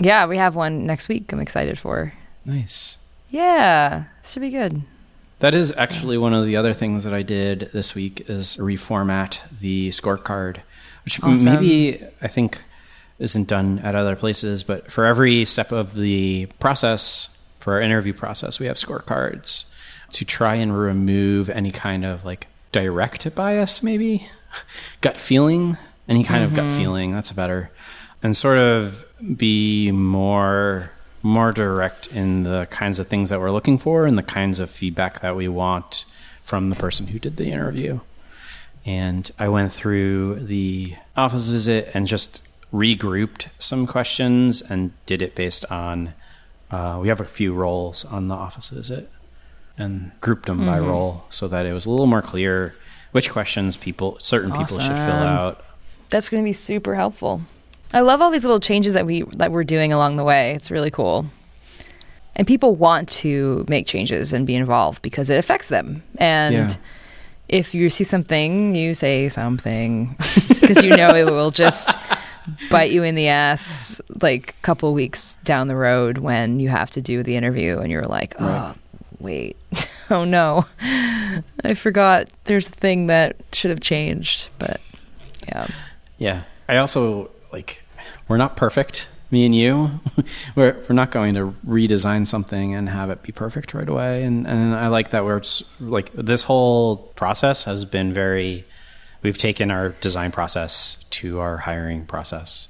Yeah, 0.00 0.26
we 0.26 0.36
have 0.36 0.54
one 0.54 0.86
next 0.86 1.08
week. 1.08 1.32
I'm 1.32 1.40
excited 1.40 1.78
for. 1.78 2.12
Nice. 2.44 2.98
Yeah, 3.30 4.04
should 4.24 4.40
be 4.40 4.50
good. 4.50 4.82
That 5.40 5.54
is 5.54 5.72
actually 5.76 6.16
one 6.16 6.32
of 6.32 6.46
the 6.46 6.56
other 6.56 6.72
things 6.72 7.04
that 7.04 7.12
I 7.12 7.22
did 7.22 7.70
this 7.72 7.94
week 7.94 8.28
is 8.30 8.56
reformat 8.56 9.40
the 9.60 9.90
scorecard, 9.90 10.58
which 11.04 11.22
Awesome. 11.22 11.44
maybe 11.44 12.02
I 12.22 12.28
think 12.28 12.62
isn't 13.18 13.48
done 13.48 13.78
at 13.80 13.94
other 13.94 14.16
places, 14.16 14.62
but 14.62 14.90
for 14.90 15.04
every 15.04 15.44
step 15.44 15.72
of 15.72 15.94
the 15.94 16.46
process, 16.60 17.42
for 17.60 17.74
our 17.74 17.80
interview 17.80 18.12
process, 18.12 18.58
we 18.58 18.66
have 18.66 18.76
scorecards 18.76 19.64
to 20.12 20.24
try 20.24 20.54
and 20.54 20.76
remove 20.78 21.48
any 21.50 21.70
kind 21.70 22.04
of 22.04 22.24
like 22.24 22.46
direct 22.72 23.34
bias, 23.34 23.82
maybe 23.82 24.28
gut 25.00 25.16
feeling, 25.16 25.76
any 26.08 26.24
kind 26.24 26.44
of 26.44 26.54
gut 26.54 26.66
mm-hmm. 26.66 26.76
feeling. 26.76 27.12
That's 27.12 27.30
a 27.30 27.34
better, 27.34 27.70
and 28.24 28.36
sort 28.36 28.58
of 28.58 29.04
be 29.36 29.92
more 29.92 30.90
more 31.22 31.52
direct 31.52 32.06
in 32.08 32.42
the 32.42 32.66
kinds 32.70 32.98
of 32.98 33.06
things 33.06 33.30
that 33.30 33.40
we're 33.40 33.50
looking 33.50 33.78
for 33.78 34.04
and 34.04 34.18
the 34.18 34.22
kinds 34.22 34.60
of 34.60 34.68
feedback 34.68 35.20
that 35.20 35.34
we 35.36 35.48
want 35.48 36.04
from 36.42 36.68
the 36.68 36.76
person 36.76 37.06
who 37.06 37.18
did 37.18 37.38
the 37.38 37.50
interview. 37.50 37.98
And 38.84 39.30
I 39.38 39.48
went 39.48 39.72
through 39.72 40.40
the 40.40 40.96
office 41.16 41.48
visit 41.48 41.88
and 41.94 42.06
just 42.06 42.46
regrouped 42.70 43.48
some 43.58 43.86
questions 43.86 44.60
and 44.60 44.92
did 45.06 45.22
it 45.22 45.34
based 45.34 45.64
on 45.70 46.12
uh, 46.70 46.98
we 47.00 47.08
have 47.08 47.20
a 47.20 47.24
few 47.24 47.54
roles 47.54 48.04
on 48.04 48.28
the 48.28 48.34
office 48.34 48.68
visit 48.68 49.10
and 49.78 50.12
grouped 50.20 50.46
them 50.46 50.66
by 50.66 50.78
role 50.78 51.24
so 51.30 51.48
that 51.48 51.64
it 51.64 51.72
was 51.72 51.86
a 51.86 51.90
little 51.90 52.06
more 52.06 52.22
clear 52.22 52.74
which 53.12 53.30
questions 53.30 53.76
people 53.76 54.18
certain 54.18 54.52
people 54.52 54.78
should 54.78 54.96
fill 54.96 55.14
out. 55.14 55.64
That's 56.10 56.28
going 56.28 56.42
to 56.42 56.44
be 56.44 56.52
super 56.52 56.94
helpful. 56.94 57.42
I 57.94 58.00
love 58.00 58.20
all 58.20 58.30
these 58.30 58.44
little 58.44 58.60
changes 58.60 58.92
that 58.94 59.06
we 59.06 59.22
that 59.36 59.52
we're 59.52 59.64
doing 59.64 59.92
along 59.92 60.16
the 60.16 60.24
way. 60.24 60.52
It's 60.54 60.70
really 60.70 60.90
cool. 60.90 61.26
And 62.36 62.46
people 62.46 62.74
want 62.74 63.08
to 63.20 63.64
make 63.68 63.86
changes 63.86 64.32
and 64.32 64.44
be 64.46 64.56
involved 64.56 65.00
because 65.02 65.30
it 65.30 65.38
affects 65.38 65.68
them. 65.68 66.02
And 66.18 66.54
Yeah. 66.54 66.76
if 67.48 67.74
you 67.74 67.88
see 67.88 68.02
something, 68.02 68.74
you 68.74 68.94
say 68.94 69.28
something 69.28 70.16
because 70.48 70.82
you 70.82 70.96
know 70.96 71.14
it 71.14 71.26
will 71.26 71.52
just 71.52 71.96
bite 72.70 72.90
you 72.90 73.04
in 73.04 73.14
the 73.14 73.28
ass 73.28 74.00
like 74.20 74.50
a 74.50 74.62
couple 74.62 74.92
weeks 74.92 75.38
down 75.44 75.68
the 75.68 75.76
road 75.76 76.18
when 76.18 76.58
you 76.58 76.68
have 76.70 76.90
to 76.90 77.00
do 77.00 77.22
the 77.22 77.36
interview 77.36 77.78
and 77.78 77.92
you're 77.92 78.02
like, 78.02 78.34
"Oh, 78.40 78.74
wait. 79.20 79.56
oh 80.10 80.24
no. 80.24 80.66
I 80.82 81.74
forgot 81.74 82.26
there's 82.44 82.68
a 82.68 82.72
thing 82.72 83.06
that 83.06 83.36
should 83.52 83.70
have 83.70 83.80
changed." 83.80 84.48
But 84.58 84.80
yeah. 85.46 85.68
Yeah. 86.18 86.42
I 86.68 86.78
also 86.78 87.30
like 87.52 87.83
we're 88.28 88.36
not 88.36 88.56
perfect, 88.56 89.08
me 89.30 89.44
and 89.44 89.54
you. 89.54 90.00
we're 90.56 90.76
we're 90.88 90.94
not 90.94 91.10
going 91.10 91.34
to 91.34 91.54
redesign 91.66 92.26
something 92.26 92.74
and 92.74 92.88
have 92.88 93.10
it 93.10 93.22
be 93.22 93.32
perfect 93.32 93.74
right 93.74 93.88
away. 93.88 94.22
And 94.24 94.46
and 94.46 94.74
I 94.74 94.88
like 94.88 95.10
that 95.10 95.24
we're 95.24 95.38
s- 95.38 95.62
like 95.80 96.12
this 96.12 96.42
whole 96.42 96.96
process 97.16 97.64
has 97.64 97.84
been 97.84 98.12
very 98.12 98.64
we've 99.22 99.38
taken 99.38 99.70
our 99.70 99.90
design 100.00 100.30
process 100.30 101.04
to 101.10 101.40
our 101.40 101.56
hiring 101.58 102.04
process. 102.06 102.68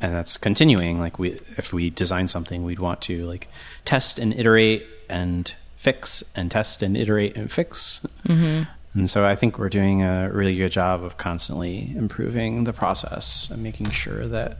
and 0.00 0.12
that's 0.12 0.36
continuing. 0.36 0.98
Like 0.98 1.16
we, 1.18 1.38
if 1.56 1.72
we 1.72 1.88
design 1.90 2.26
something, 2.26 2.64
we'd 2.64 2.80
want 2.80 3.00
to 3.02 3.24
like 3.26 3.46
test 3.84 4.18
and 4.18 4.34
iterate 4.34 4.84
and 5.08 5.54
fix 5.76 6.24
and 6.34 6.50
test 6.50 6.82
and 6.82 6.96
iterate 6.96 7.36
and 7.36 7.50
fix. 7.52 8.04
Mm-hmm. 8.26 8.64
And 8.94 9.08
so 9.08 9.24
I 9.24 9.36
think 9.36 9.58
we're 9.60 9.68
doing 9.68 10.02
a 10.02 10.28
really 10.32 10.56
good 10.56 10.72
job 10.72 11.04
of 11.04 11.16
constantly 11.18 11.92
improving 11.96 12.64
the 12.64 12.72
process 12.72 13.48
and 13.50 13.62
making 13.62 13.90
sure 13.90 14.26
that 14.26 14.58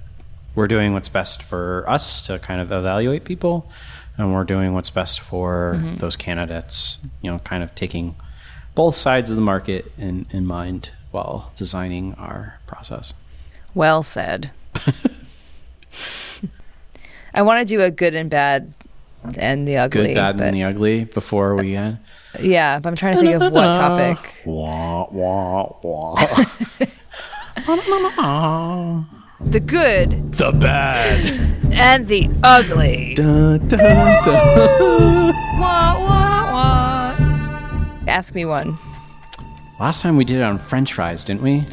we're 0.55 0.67
doing 0.67 0.93
what's 0.93 1.09
best 1.09 1.43
for 1.43 1.85
us 1.88 2.23
to 2.23 2.38
kind 2.38 2.61
of 2.61 2.71
evaluate 2.71 3.25
people 3.25 3.71
and 4.19 4.33
we're 4.33 4.45
doing 4.45 4.75
what's 4.75 4.91
best 4.91 5.21
for 5.21 5.75
mm-hmm. 5.77 5.97
those 5.97 6.17
candidates, 6.17 6.99
you 7.23 7.31
know, 7.31 7.38
kind 7.41 7.62
of 7.62 7.75
taking 7.75 8.15
both 8.75 8.95
sides 8.95 9.31
of 9.31 9.37
the 9.37 9.43
market 9.43 9.91
in, 9.99 10.27
in 10.31 10.47
mind 10.47 10.91
while 11.11 11.53
designing 11.57 12.15
our 12.15 12.59
process. 12.67 13.15
Well 13.75 14.03
said. 14.03 14.51
I 17.35 17.43
want 17.43 17.67
to 17.67 17.75
do 17.75 17.81
a 17.81 17.91
good 17.91 18.15
and 18.15 18.29
bad 18.29 18.75
and 19.37 19.67
the 19.67 19.79
ugly. 19.79 20.09
Good, 20.09 20.17
bad, 20.17 20.41
and 20.41 20.55
the 20.55 20.65
ugly 20.65 21.05
before 21.05 21.55
we 21.55 21.77
end. 21.77 21.99
Yeah, 22.41 22.81
but 22.81 22.91
I'm 22.91 22.97
trying 22.97 23.17
to 23.17 23.21
think 23.21 23.43
of 23.43 23.53
what 23.53 23.75
topic. 23.75 24.43
Wah, 24.45 25.07
wah, 25.11 25.77
wah. 25.83 26.47
the 29.45 29.61
good, 29.61 30.33
the 30.33 30.53
bad, 30.53 31.25
and 31.73 32.07
the 32.07 32.31
ugly. 32.43 33.15
Dun, 33.15 33.67
dun, 33.69 33.79
dun. 34.25 35.35
wah, 35.59 35.99
wah, 35.99 36.53
wah. 36.53 37.15
Ask 38.09 38.35
me 38.35 38.45
one. 38.45 38.79
Last 39.81 40.03
time 40.03 40.17
we 40.17 40.25
did 40.25 40.39
it 40.39 40.43
on 40.43 40.59
French 40.59 40.93
fries, 40.93 41.25
didn't 41.25 41.43
we? 41.43 41.65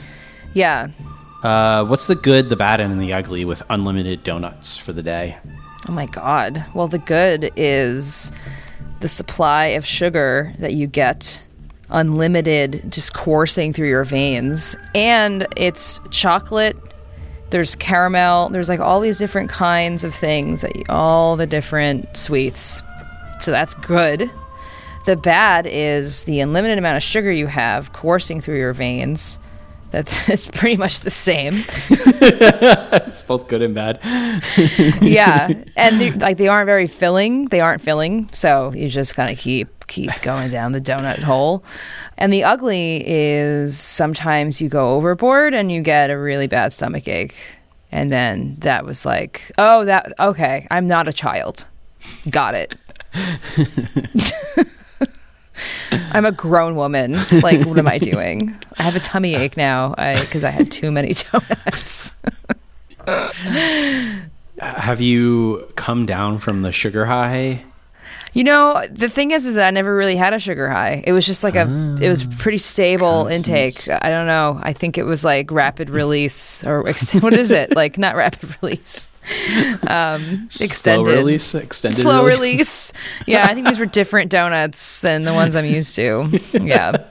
Yeah. 0.53 0.89
Uh, 1.43 1.85
what's 1.85 2.07
the 2.07 2.15
good, 2.15 2.49
the 2.49 2.55
bad, 2.55 2.81
and 2.81 2.99
the 2.99 3.13
ugly 3.13 3.45
with 3.45 3.63
unlimited 3.69 4.23
donuts 4.23 4.75
for 4.75 4.91
the 4.91 5.03
day? 5.03 5.37
Oh 5.87 5.91
my 5.91 6.05
god. 6.07 6.65
Well, 6.73 6.87
the 6.87 6.99
good 6.99 7.51
is 7.55 8.31
the 8.99 9.07
supply 9.07 9.67
of 9.67 9.85
sugar 9.85 10.53
that 10.59 10.73
you 10.73 10.87
get 10.87 11.41
unlimited 11.89 12.83
just 12.89 13.13
coursing 13.13 13.73
through 13.73 13.87
your 13.87 14.03
veins 14.03 14.77
and 14.93 15.47
it's 15.57 15.99
chocolate 16.11 16.77
there's 17.51 17.75
caramel 17.75 18.49
there's 18.49 18.69
like 18.69 18.79
all 18.79 18.99
these 18.99 19.17
different 19.17 19.49
kinds 19.49 20.03
of 20.03 20.13
things 20.13 20.61
that 20.61 20.75
you, 20.75 20.83
all 20.89 21.35
the 21.35 21.47
different 21.47 22.15
sweets 22.15 22.81
so 23.39 23.51
that's 23.51 23.73
good 23.75 24.29
the 25.05 25.15
bad 25.15 25.65
is 25.67 26.23
the 26.25 26.39
unlimited 26.39 26.77
amount 26.77 26.97
of 26.97 27.03
sugar 27.03 27.31
you 27.31 27.47
have 27.47 27.93
coursing 27.93 28.41
through 28.41 28.57
your 28.57 28.73
veins 28.73 29.39
that's 29.91 30.45
pretty 30.53 30.77
much 30.77 30.99
the 31.01 31.09
same. 31.09 31.53
it's 31.67 33.23
both 33.23 33.47
good 33.47 33.61
and 33.61 33.73
bad. 33.73 33.99
yeah, 35.01 35.51
and 35.75 36.21
like 36.21 36.37
they 36.37 36.47
aren't 36.47 36.67
very 36.67 36.87
filling. 36.87 37.45
They 37.45 37.59
aren't 37.59 37.81
filling, 37.81 38.29
so 38.31 38.71
you 38.73 38.89
just 38.89 39.15
kind 39.15 39.31
of 39.31 39.37
keep 39.37 39.78
keep 39.89 40.21
going 40.21 40.49
down 40.49 40.71
the 40.71 40.79
donut 40.79 41.19
hole. 41.19 41.63
And 42.17 42.31
the 42.31 42.45
ugly 42.45 43.03
is 43.05 43.77
sometimes 43.77 44.61
you 44.61 44.69
go 44.69 44.95
overboard 44.95 45.53
and 45.53 45.69
you 45.71 45.81
get 45.81 46.09
a 46.09 46.17
really 46.17 46.47
bad 46.47 46.71
stomach 46.71 47.07
ache. 47.07 47.35
And 47.91 48.11
then 48.11 48.55
that 48.59 48.85
was 48.85 49.05
like, 49.05 49.51
oh, 49.57 49.83
that 49.85 50.13
okay. 50.19 50.67
I'm 50.71 50.87
not 50.87 51.07
a 51.07 51.13
child. 51.13 51.65
Got 52.29 52.55
it. 52.55 52.75
I'm 56.11 56.25
a 56.25 56.31
grown 56.31 56.75
woman. 56.75 57.17
Like, 57.41 57.65
what 57.65 57.77
am 57.77 57.87
I 57.87 57.97
doing? 57.97 58.55
I 58.77 58.83
have 58.83 58.95
a 58.95 58.99
tummy 58.99 59.35
ache 59.35 59.57
now 59.57 59.89
because 59.89 60.43
I, 60.43 60.49
I, 60.49 60.51
had 60.51 60.71
too 60.71 60.91
many 60.91 61.13
donuts. 61.31 62.13
have 64.59 65.01
you 65.01 65.67
come 65.75 66.05
down 66.05 66.37
from 66.39 66.61
the 66.61 66.71
sugar 66.71 67.05
high? 67.05 67.65
You 68.33 68.43
know, 68.43 68.85
the 68.91 69.09
thing 69.09 69.31
is, 69.31 69.45
is 69.45 69.55
that 69.55 69.67
I 69.67 69.71
never 69.71 69.95
really 69.95 70.15
had 70.15 70.33
a 70.33 70.39
sugar 70.39 70.69
high. 70.69 71.03
It 71.05 71.13
was 71.13 71.25
just 71.25 71.43
like 71.43 71.55
a, 71.55 71.97
it 71.99 72.07
was 72.07 72.25
ah, 72.25 72.29
pretty 72.37 72.59
stable 72.59 73.27
intake. 73.27 73.89
I 73.89 74.09
don't 74.09 74.27
know. 74.27 74.59
I 74.61 74.73
think 74.73 74.97
it 74.97 75.03
was 75.03 75.23
like 75.23 75.51
rapid 75.51 75.89
release 76.01 76.63
or 76.63 76.83
what 77.19 77.33
is 77.33 77.51
it? 77.51 77.75
Like 77.75 77.97
not 77.97 78.15
rapid 78.15 78.55
release 78.61 79.09
um, 79.87 80.47
extended 80.61 81.05
slow 81.05 81.15
release, 81.15 81.55
extended 81.55 82.01
slow 82.01 82.25
release. 82.25 82.39
release. 82.39 82.93
Yeah, 83.27 83.45
I 83.45 83.53
think 83.53 83.67
these 83.67 83.79
were 83.79 83.85
different 83.85 84.31
donuts 84.31 85.01
than 85.01 85.23
the 85.23 85.33
ones 85.33 85.55
I'm 85.55 85.65
used 85.65 85.95
to. 85.95 86.39
Yeah. 86.53 87.03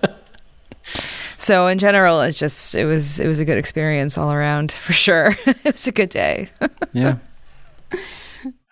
So 1.37 1.67
in 1.69 1.79
general, 1.79 2.21
it's 2.23 2.39
just 2.39 2.75
it 2.75 2.85
was 2.85 3.21
it 3.21 3.27
was 3.27 3.39
a 3.39 3.45
good 3.45 3.59
experience 3.59 4.19
all 4.19 4.33
around 4.33 4.73
for 4.73 4.93
sure. 4.93 5.37
it 5.47 5.73
was 5.73 5.87
a 5.87 5.93
good 5.93 6.09
day. 6.09 6.51
yeah. 6.93 7.19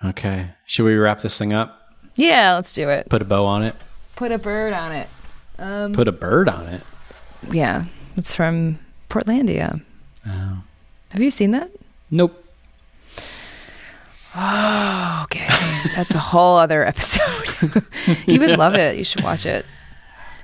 Okay. 0.05 0.51
Should 0.67 0.85
we 0.85 0.95
wrap 0.97 1.23
this 1.23 1.39
thing 1.39 1.53
up? 1.53 1.86
Yeah, 2.17 2.55
let's 2.55 2.73
do 2.73 2.89
it. 2.89 3.09
Put 3.09 3.23
a 3.23 3.25
bow 3.25 3.45
on 3.45 3.63
it. 3.63 3.75
Put 4.17 4.33
a 4.33 4.39
bird 4.39 4.73
on 4.73 4.93
it. 4.93 5.09
Um, 5.59 5.93
Put 5.93 6.09
a 6.09 6.13
bird 6.13 6.49
on 6.49 6.67
it. 6.67 6.81
Yeah, 7.51 7.85
it's 8.17 8.35
from 8.35 8.79
Portlandia. 9.09 9.81
Oh. 10.27 10.63
Have 11.13 11.23
you 11.23 11.31
seen 11.31 11.53
that? 11.53 11.71
Nope. 12.11 12.43
Oh, 14.35 15.21
okay. 15.25 15.49
That's 15.95 16.15
a 16.15 16.19
whole 16.19 16.57
other 16.57 16.85
episode. 16.87 17.87
you 18.27 18.41
would 18.41 18.59
love 18.59 18.75
it. 18.75 18.99
You 18.99 19.05
should 19.05 19.23
watch 19.23 19.47
it. 19.47 19.65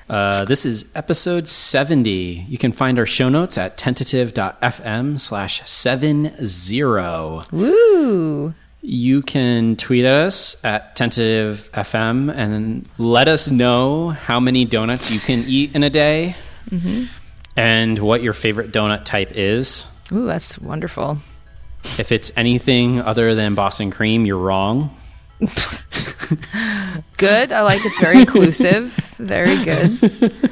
Uh, 0.09 0.45
this 0.45 0.65
is 0.65 0.91
episode 0.95 1.49
70. 1.49 2.11
You 2.49 2.59
can 2.59 2.73
find 2.73 2.99
our 2.99 3.07
show 3.07 3.29
notes 3.29 3.57
at 3.59 3.77
tentative.fm 3.77 5.19
slash 5.19 5.69
70. 5.69 7.43
Woo! 7.53 8.55
You 8.85 9.23
can 9.23 9.77
tweet 9.77 10.05
at 10.05 10.13
us 10.13 10.63
at 10.65 10.97
tentativefm 10.97 12.35
and 12.35 12.89
let 12.99 13.29
us 13.29 13.49
know 13.49 14.11
how 14.11 14.41
many 14.41 14.65
donuts 14.65 15.11
you 15.11 15.21
can 15.21 15.45
eat 15.47 15.77
in 15.77 15.85
a 15.85 15.91
day 15.91 16.35
mm-hmm. 16.69 17.05
and 17.57 17.99
what 18.01 18.23
your 18.23 18.33
favorite 18.33 18.73
donut 18.73 19.05
type 19.05 19.37
is. 19.37 19.87
Ooh, 20.11 20.27
that's 20.27 20.59
wonderful. 20.59 21.19
If 21.97 22.11
it's 22.11 22.37
anything 22.37 23.01
other 23.01 23.37
than 23.37 23.55
Boston 23.55 23.93
cream, 23.93 24.27
you're 24.27 24.37
wrong. 24.37 24.97
good. 27.17 27.53
I 27.53 27.63
like 27.63 27.81
it's 27.85 28.01
very 28.01 28.21
inclusive. 28.21 28.93
Very 29.19 29.65
good. 29.65 30.51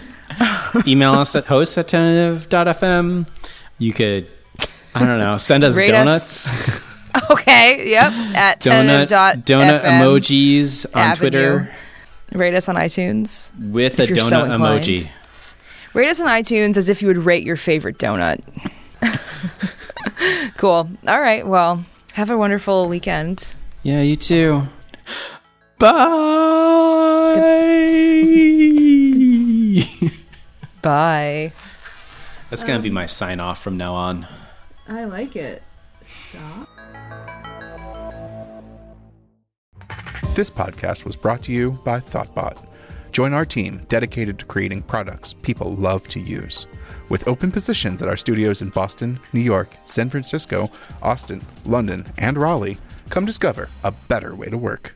Email 0.86 1.14
us 1.14 1.34
at 1.34 1.46
host 1.46 1.76
at 1.78 1.88
tentative.fm. 1.88 3.26
You 3.78 3.92
could, 3.92 4.28
I 4.94 5.00
don't 5.00 5.18
know, 5.18 5.36
send 5.36 5.64
us 5.64 5.76
Rate 5.76 5.88
donuts. 5.88 6.46
Us. 6.46 6.86
Okay. 7.30 7.90
Yep. 7.90 8.12
At 8.34 8.60
donut 8.60 9.06
donut 9.44 9.82
emojis 9.82 10.86
on 10.94 11.02
Avenue. 11.02 11.30
Twitter. 11.30 11.74
Rate 12.32 12.54
us 12.54 12.68
on 12.68 12.76
iTunes 12.76 13.52
with 13.70 13.98
a 13.98 14.06
donut 14.06 14.28
so 14.28 14.42
emoji. 14.44 15.10
Rate 15.94 16.08
us 16.08 16.20
on 16.20 16.28
iTunes 16.28 16.76
as 16.76 16.88
if 16.88 17.02
you 17.02 17.08
would 17.08 17.18
rate 17.18 17.44
your 17.44 17.56
favorite 17.56 17.98
donut. 17.98 18.40
cool. 20.56 20.88
All 21.06 21.20
right. 21.20 21.46
Well, 21.46 21.84
have 22.12 22.30
a 22.30 22.38
wonderful 22.38 22.88
weekend. 22.88 23.54
Yeah, 23.82 24.02
you 24.02 24.16
too. 24.16 24.68
Bye. 25.78 25.96
Bye. 30.82 31.52
That's 32.50 32.62
going 32.62 32.74
to 32.74 32.78
um, 32.78 32.82
be 32.82 32.90
my 32.90 33.06
sign 33.06 33.40
off 33.40 33.62
from 33.62 33.76
now 33.76 33.94
on. 33.94 34.26
I 34.88 35.04
like 35.04 35.36
it. 35.36 35.62
Stop. 36.02 36.68
This 40.34 40.48
podcast 40.48 41.04
was 41.04 41.16
brought 41.16 41.42
to 41.42 41.52
you 41.52 41.72
by 41.84 41.98
Thoughtbot. 41.98 42.64
Join 43.10 43.34
our 43.34 43.44
team 43.44 43.82
dedicated 43.88 44.38
to 44.38 44.44
creating 44.44 44.82
products 44.82 45.32
people 45.32 45.74
love 45.74 46.06
to 46.06 46.20
use. 46.20 46.68
With 47.08 47.26
open 47.26 47.50
positions 47.50 48.00
at 48.00 48.08
our 48.08 48.16
studios 48.16 48.62
in 48.62 48.68
Boston, 48.68 49.18
New 49.32 49.40
York, 49.40 49.76
San 49.84 50.08
Francisco, 50.08 50.70
Austin, 51.02 51.44
London, 51.64 52.06
and 52.16 52.38
Raleigh, 52.38 52.78
come 53.08 53.26
discover 53.26 53.68
a 53.82 53.90
better 53.90 54.36
way 54.36 54.48
to 54.48 54.56
work. 54.56 54.94